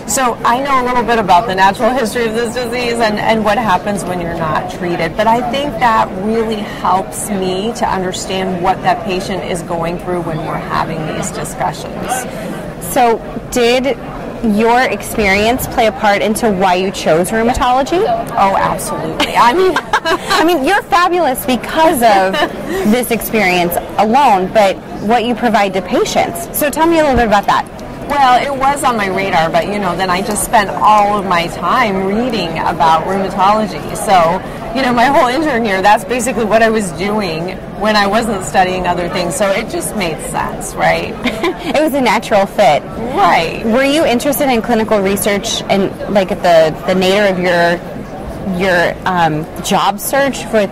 So 0.09 0.35
I 0.45 0.63
know 0.63 0.83
a 0.83 0.85
little 0.87 1.03
bit 1.03 1.19
about 1.19 1.47
the 1.47 1.55
natural 1.55 1.91
history 1.91 2.27
of 2.27 2.35
this 2.35 2.55
disease 2.55 2.95
and, 2.95 3.19
and 3.19 3.45
what 3.45 3.59
happens 3.59 4.05
when 4.05 4.21
you're 4.21 4.39
not 4.39 4.71
treated. 4.71 5.17
But 5.17 5.27
I 5.27 5.51
think 5.51 5.75
that 5.75 6.09
really 6.25 6.57
helps 6.57 7.29
me 7.29 7.75
to 7.75 7.87
understand 7.87 8.63
what 8.63 8.81
that 8.83 9.05
patient 9.05 9.45
is 9.45 9.61
going 9.63 9.99
through 9.99 10.23
when 10.23 10.39
we're 10.39 10.57
having 10.57 10.99
these 11.15 11.31
discussions. 11.31 11.95
So 12.93 13.19
did 13.51 13.99
your 14.45 14.83
experience 14.83 15.67
play 15.67 15.87
a 15.87 15.93
part 15.93 16.23
into 16.23 16.51
why 16.51 16.75
you 16.75 16.91
chose 16.91 17.31
rheumatology? 17.31 18.03
Oh, 18.33 18.57
absolutely. 18.57 19.35
I 19.37 19.53
mean, 19.53 19.73
I 19.77 20.45
mean, 20.45 20.65
you're 20.65 20.83
fabulous 20.83 21.45
because 21.45 22.03
of 22.03 22.33
this 22.93 23.11
experience 23.11 23.75
alone, 23.99 24.53
but 24.53 24.77
what 25.03 25.25
you 25.25 25.35
provide 25.35 25.73
to 25.75 25.83
patients. 25.83 26.57
So 26.59 26.71
tell 26.71 26.87
me 26.87 26.99
a 26.99 27.03
little 27.03 27.17
bit 27.17 27.27
about 27.27 27.47
that. 27.47 27.67
Well, 28.09 28.43
it 28.43 28.59
was 28.59 28.85
on 28.85 28.97
my 28.97 29.09
radar, 29.09 29.51
but 29.51 29.67
you 29.67 29.79
know, 29.79 29.95
then 29.95 30.09
I 30.09 30.23
just 30.23 30.43
spent 30.43 30.71
all 30.71 31.19
of 31.19 31.27
my 31.27 31.47
time 31.49 32.07
reading 32.07 32.49
about 32.61 33.05
rheumatology. 33.05 33.95
So, 33.95 34.41
you 34.79 34.85
know, 34.85 34.93
my 34.93 35.07
whole 35.07 35.27
intern 35.27 35.65
year, 35.65 35.83
that's 35.83 36.05
basically 36.05 36.45
what 36.45 36.63
I 36.63 36.71
was 36.71 36.93
doing 36.93 37.57
when 37.81 37.97
I 37.97 38.07
wasn't 38.07 38.45
studying 38.45 38.87
other 38.87 39.09
things. 39.09 39.35
So 39.35 39.51
it 39.51 39.69
just 39.71 39.97
made 39.97 40.17
sense, 40.31 40.73
right? 40.77 41.11
it 41.75 41.83
was 41.83 41.95
a 41.95 42.01
natural 42.01 42.47
fit. 42.47 42.85
Right. 42.85 43.65
Were 43.67 43.83
you 43.83 44.05
interested 44.05 44.49
in 44.49 44.63
clinical 44.63 45.01
research 45.01 45.63
and 45.63 45.91
like 46.15 46.29
the 46.29 46.71
the 46.87 46.95
nature 46.95 47.27
of 47.27 47.41
your 47.41 47.75
your 48.57 48.95
um, 49.05 49.45
job 49.65 49.99
search 49.99 50.45
with 50.53 50.71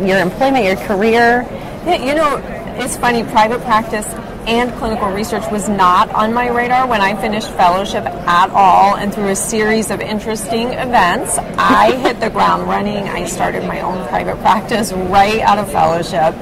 your 0.00 0.18
employment, 0.20 0.64
your 0.64 0.76
career? 0.76 1.44
Yeah, 1.84 1.96
you 1.96 2.14
know, 2.14 2.36
it's 2.76 2.96
funny, 2.98 3.24
private 3.24 3.62
practice 3.62 4.06
and 4.46 4.72
clinical 4.74 5.08
research 5.10 5.44
was 5.50 5.68
not 5.68 6.08
on 6.10 6.32
my 6.32 6.48
radar 6.48 6.86
when 6.86 7.00
I 7.00 7.20
finished 7.20 7.50
fellowship 7.50 8.04
at 8.04 8.50
all. 8.50 8.96
And 8.96 9.12
through 9.12 9.28
a 9.28 9.36
series 9.36 9.90
of 9.90 10.00
interesting 10.00 10.68
events, 10.68 11.38
I 11.38 11.96
hit 11.96 12.20
the 12.20 12.30
ground 12.30 12.68
running. 12.68 13.08
I 13.08 13.26
started 13.26 13.64
my 13.64 13.80
own 13.80 14.06
private 14.08 14.38
practice 14.40 14.92
right 14.92 15.40
out 15.40 15.58
of 15.58 15.70
fellowship. 15.70 16.34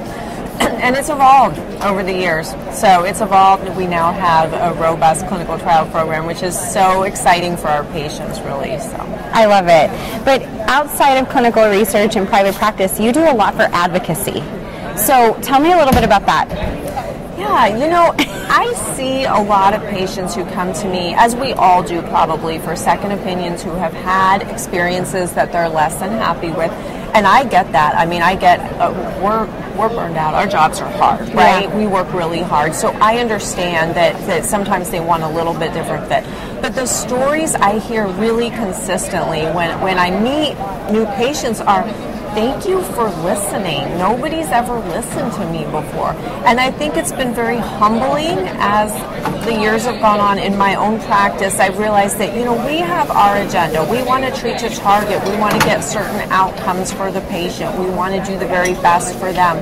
And 0.78 0.96
it's 0.96 1.08
evolved 1.08 1.58
over 1.82 2.02
the 2.02 2.12
years. 2.12 2.50
So 2.72 3.04
it's 3.04 3.20
evolved. 3.20 3.68
We 3.76 3.86
now 3.86 4.12
have 4.12 4.52
a 4.52 4.80
robust 4.80 5.26
clinical 5.26 5.58
trial 5.58 5.86
program, 5.86 6.26
which 6.26 6.42
is 6.42 6.58
so 6.58 7.04
exciting 7.04 7.56
for 7.56 7.68
our 7.68 7.84
patients, 7.84 8.40
really. 8.40 8.78
So 8.80 8.96
I 9.32 9.46
love 9.46 9.66
it. 9.68 10.24
But 10.24 10.42
outside 10.68 11.14
of 11.14 11.28
clinical 11.28 11.68
research 11.68 12.16
and 12.16 12.26
private 12.26 12.54
practice, 12.54 12.98
you 12.98 13.12
do 13.12 13.20
a 13.20 13.34
lot 13.34 13.54
for 13.54 13.68
advocacy. 13.72 14.42
So 14.96 15.38
tell 15.42 15.60
me 15.60 15.72
a 15.72 15.76
little 15.76 15.92
bit 15.92 16.04
about 16.04 16.26
that. 16.26 16.87
Yeah, 17.38 17.68
you 17.68 17.88
know, 17.88 18.14
I 18.50 18.72
see 18.96 19.22
a 19.22 19.40
lot 19.40 19.72
of 19.72 19.80
patients 19.82 20.34
who 20.34 20.44
come 20.46 20.72
to 20.72 20.88
me, 20.88 21.14
as 21.14 21.36
we 21.36 21.52
all 21.52 21.84
do 21.84 22.02
probably, 22.02 22.58
for 22.58 22.74
second 22.74 23.12
opinions 23.12 23.62
who 23.62 23.70
have 23.70 23.92
had 23.92 24.42
experiences 24.50 25.32
that 25.34 25.52
they're 25.52 25.68
less 25.68 25.94
than 26.00 26.10
happy 26.10 26.48
with. 26.48 26.72
And 27.14 27.26
I 27.26 27.44
get 27.44 27.70
that. 27.72 27.94
I 27.94 28.06
mean, 28.06 28.22
I 28.22 28.34
get, 28.34 28.58
uh, 28.80 28.92
we're, 29.22 29.46
we're 29.78 29.88
burned 29.88 30.16
out. 30.16 30.34
Our 30.34 30.48
jobs 30.48 30.80
are 30.80 30.90
hard, 30.90 31.28
right? 31.28 31.62
Yeah. 31.62 31.78
We 31.78 31.86
work 31.86 32.12
really 32.12 32.42
hard. 32.42 32.74
So 32.74 32.88
I 32.94 33.18
understand 33.18 33.94
that, 33.94 34.14
that 34.26 34.44
sometimes 34.44 34.90
they 34.90 35.00
want 35.00 35.22
a 35.22 35.28
little 35.28 35.54
bit 35.54 35.72
different 35.72 36.08
fit. 36.08 36.24
But 36.60 36.74
the 36.74 36.86
stories 36.86 37.54
I 37.54 37.78
hear 37.78 38.08
really 38.08 38.50
consistently 38.50 39.42
when, 39.42 39.80
when 39.80 39.96
I 39.96 40.10
meet 40.10 40.56
new 40.92 41.06
patients 41.14 41.60
are, 41.60 41.84
thank 42.38 42.68
you 42.68 42.80
for 42.94 43.10
listening. 43.24 43.82
Nobody's 43.98 44.46
ever 44.50 44.78
listened 44.90 45.32
to 45.32 45.50
me 45.50 45.64
before. 45.64 46.12
And 46.46 46.60
I 46.60 46.70
think 46.70 46.96
it's 46.96 47.10
been 47.10 47.34
very 47.34 47.56
humbling 47.56 48.38
as 48.60 48.92
the 49.44 49.60
years 49.60 49.86
have 49.86 50.00
gone 50.00 50.20
on 50.20 50.38
in 50.38 50.56
my 50.56 50.76
own 50.76 51.00
practice. 51.00 51.58
I've 51.58 51.80
realized 51.80 52.16
that, 52.18 52.36
you 52.36 52.44
know, 52.44 52.54
we 52.64 52.76
have 52.76 53.10
our 53.10 53.38
agenda. 53.38 53.82
We 53.90 54.04
want 54.04 54.22
to 54.24 54.40
treat 54.40 54.56
to 54.58 54.68
target. 54.68 55.20
We 55.28 55.36
want 55.36 55.60
to 55.60 55.66
get 55.66 55.80
certain 55.82 56.30
outcomes 56.30 56.92
for 56.92 57.10
the 57.10 57.22
patient. 57.22 57.76
We 57.76 57.90
want 57.90 58.14
to 58.14 58.24
do 58.24 58.38
the 58.38 58.46
very 58.46 58.74
best 58.74 59.18
for 59.18 59.32
them. 59.32 59.56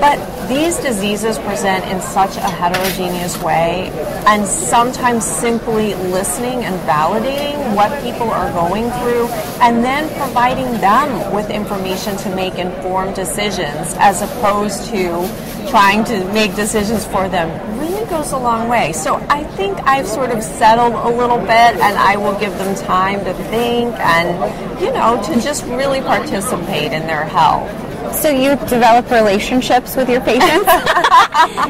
But 0.00 0.18
these 0.48 0.76
diseases 0.78 1.38
present 1.40 1.84
in 1.86 2.00
such 2.00 2.36
a 2.36 2.48
heterogeneous 2.48 3.40
way, 3.42 3.90
and 4.26 4.46
sometimes 4.46 5.24
simply 5.24 5.94
listening 5.94 6.64
and 6.64 6.78
validating 6.88 7.74
what 7.74 7.90
people 8.02 8.30
are 8.30 8.50
going 8.52 8.90
through, 9.00 9.26
and 9.60 9.84
then 9.84 10.08
providing 10.16 10.70
them 10.80 11.34
with 11.34 11.50
information 11.50 12.16
to 12.18 12.34
make 12.34 12.54
informed 12.54 13.16
decisions 13.16 13.94
as 13.98 14.22
opposed 14.22 14.86
to 14.86 15.28
trying 15.68 16.04
to 16.04 16.24
make 16.32 16.54
decisions 16.54 17.04
for 17.06 17.28
them 17.28 17.48
really 17.78 18.04
goes 18.06 18.32
a 18.32 18.38
long 18.38 18.68
way. 18.68 18.92
So 18.92 19.16
I 19.28 19.44
think 19.44 19.78
I've 19.80 20.06
sort 20.06 20.30
of 20.30 20.42
settled 20.42 20.94
a 20.94 21.08
little 21.08 21.38
bit, 21.38 21.50
and 21.50 21.98
I 21.98 22.16
will 22.16 22.38
give 22.38 22.56
them 22.58 22.74
time 22.76 23.24
to 23.24 23.34
think 23.34 23.94
and, 23.98 24.80
you 24.80 24.92
know, 24.92 25.20
to 25.24 25.40
just 25.40 25.64
really 25.64 26.00
participate 26.00 26.92
in 26.92 27.06
their 27.06 27.24
health. 27.24 27.68
So 28.12 28.30
you 28.30 28.56
develop 28.66 29.10
relationships 29.10 29.94
with 29.96 30.08
your 30.08 30.20
patients? 30.20 30.66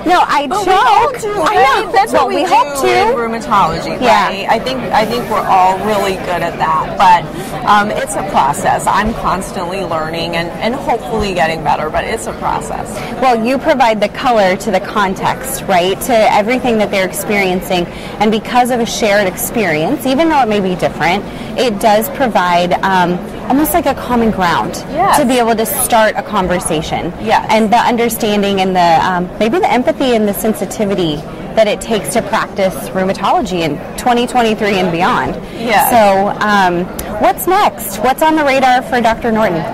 no, 0.06 0.22
I 0.24 0.46
But 0.48 0.64
joke. 0.64 1.20
do, 1.20 1.32
I 1.40 1.44
right? 1.44 1.84
know. 1.86 1.92
That's 1.92 2.12
well, 2.12 2.26
what 2.26 2.34
we, 2.34 2.42
we 2.42 2.48
do 2.48 2.54
hope 2.54 2.80
to. 2.80 2.88
in 2.88 3.14
rheumatology, 3.16 4.00
Yeah. 4.00 4.26
right? 4.28 4.48
I 4.48 4.58
think 4.58 4.80
I 4.92 5.04
think 5.04 5.28
we're 5.30 5.46
all 5.46 5.78
really 5.86 6.14
good 6.16 6.42
at 6.42 6.56
that, 6.58 6.96
but 6.96 7.24
um, 7.66 7.90
it's 7.90 8.14
a 8.16 8.28
process. 8.30 8.86
I'm 8.86 9.12
constantly 9.14 9.84
learning 9.84 10.36
and, 10.36 10.48
and 10.62 10.74
hopefully 10.74 11.34
getting 11.34 11.62
better, 11.62 11.90
but 11.90 12.04
it's 12.04 12.26
a 12.26 12.32
process. 12.34 12.88
Well, 13.20 13.44
you 13.44 13.58
provide 13.58 14.00
the 14.00 14.08
color 14.08 14.56
to 14.56 14.70
the 14.70 14.80
context, 14.80 15.62
right? 15.64 16.00
To 16.02 16.14
everything 16.32 16.78
that 16.78 16.90
they're 16.90 17.06
experiencing. 17.06 17.86
And 18.20 18.30
because 18.30 18.70
of 18.70 18.80
a 18.80 18.86
shared 18.86 19.26
experience, 19.26 20.06
even 20.06 20.28
though 20.28 20.40
it 20.40 20.48
may 20.48 20.60
be 20.60 20.76
different, 20.76 21.24
it 21.58 21.80
does 21.80 22.08
provide 22.10 22.72
um, 22.84 23.18
almost 23.48 23.74
like 23.74 23.86
a 23.86 23.94
common 23.94 24.30
ground 24.30 24.74
Yes. 24.90 25.18
to 25.18 25.26
be 25.26 25.38
able 25.38 25.54
to 25.56 25.66
start 25.66 26.14
a 26.16 26.22
conversation. 26.22 27.12
Yes. 27.20 27.46
And 27.50 27.72
the 27.72 27.78
understanding 27.78 28.60
and 28.60 28.74
the 28.76 29.06
um, 29.06 29.28
maybe 29.38 29.58
the 29.58 29.70
empathy 29.70 30.14
and 30.14 30.28
the 30.28 30.34
sensitivity 30.34 31.16
that 31.56 31.66
it 31.66 31.80
takes 31.80 32.12
to 32.12 32.22
practice 32.22 32.74
rheumatology 32.90 33.60
in 33.62 33.76
2023 33.96 34.78
and 34.78 34.92
beyond. 34.92 35.34
Yes. 35.54 35.90
So, 35.90 36.28
um, 36.46 36.84
what's 37.20 37.46
next? 37.48 37.98
What's 37.98 38.22
on 38.22 38.36
the 38.36 38.44
radar 38.44 38.82
for 38.82 39.00
Dr. 39.00 39.32
Norton? 39.32 39.64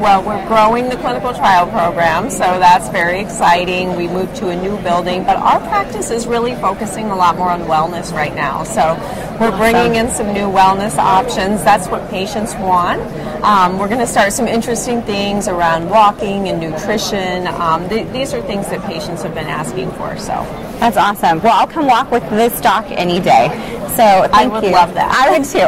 Well, 0.00 0.22
we're 0.22 0.46
growing 0.46 0.88
the 0.88 0.96
clinical 0.96 1.34
trial 1.34 1.66
program, 1.66 2.30
so 2.30 2.38
that's 2.38 2.88
very 2.90 3.18
exciting. 3.18 3.96
We 3.96 4.06
moved 4.06 4.36
to 4.36 4.50
a 4.50 4.54
new 4.54 4.80
building, 4.82 5.24
but 5.24 5.36
our 5.36 5.58
practice 5.58 6.12
is 6.12 6.24
really 6.24 6.54
focusing 6.54 7.06
a 7.10 7.16
lot 7.16 7.36
more 7.36 7.50
on 7.50 7.62
wellness 7.62 8.12
right 8.12 8.32
now. 8.32 8.62
So 8.62 8.94
we're 9.40 9.56
bringing 9.56 9.96
in 9.96 10.08
some 10.10 10.28
new 10.28 10.46
wellness 10.46 10.98
options. 10.98 11.64
That's 11.64 11.88
what 11.88 12.08
patients 12.10 12.54
want. 12.54 13.02
Um, 13.42 13.76
we're 13.80 13.88
going 13.88 13.98
to 13.98 14.06
start 14.06 14.32
some 14.32 14.46
interesting 14.46 15.02
things 15.02 15.48
around 15.48 15.90
walking 15.90 16.48
and 16.48 16.60
nutrition. 16.60 17.48
Um, 17.48 17.88
th- 17.88 18.06
these 18.12 18.32
are 18.32 18.42
things 18.42 18.68
that 18.68 18.84
patients 18.84 19.22
have 19.24 19.34
been 19.34 19.48
asking 19.48 19.90
for. 19.92 20.16
So 20.16 20.34
That's 20.80 20.96
awesome. 20.96 21.40
Well, 21.42 21.52
I'll 21.58 21.66
come 21.66 21.86
walk 21.86 22.10
with 22.10 22.28
this 22.30 22.60
doc 22.60 22.86
any 22.88 23.20
day. 23.20 23.48
So 23.90 24.04
thank 24.04 24.32
I 24.32 24.46
would 24.46 24.62
you. 24.62 24.70
love 24.70 24.94
that. 24.94 25.10
I 25.10 25.36
would 25.36 25.44
too. 25.44 25.66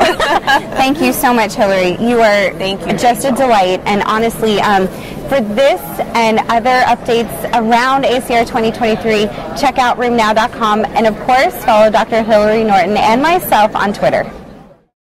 thank 0.77 1.01
you 1.01 1.13
so 1.13 1.35
much, 1.35 1.55
Hillary. 1.55 1.97
You 2.01 2.21
are 2.21 2.53
Thank 2.59 2.87
you, 2.87 2.97
just 2.97 3.25
a 3.25 3.33
delight. 3.33 3.81
And 3.87 4.03
honestly, 4.05 4.61
um, 4.61 4.87
for 5.29 5.41
this 5.41 5.81
and 6.15 6.39
other 6.49 6.81
updates 6.87 7.33
around 7.55 8.05
ACR 8.05 8.47
2023, 8.47 9.27
check 9.59 9.79
out 9.79 9.97
RheumNow.com 9.97 10.85
and 10.85 11.07
of 11.07 11.19
course 11.21 11.55
follow 11.65 11.91
Dr. 11.91 12.23
Hillary 12.23 12.63
Norton 12.63 12.97
and 12.97 13.21
myself 13.21 13.75
on 13.75 13.93
Twitter. 13.93 14.31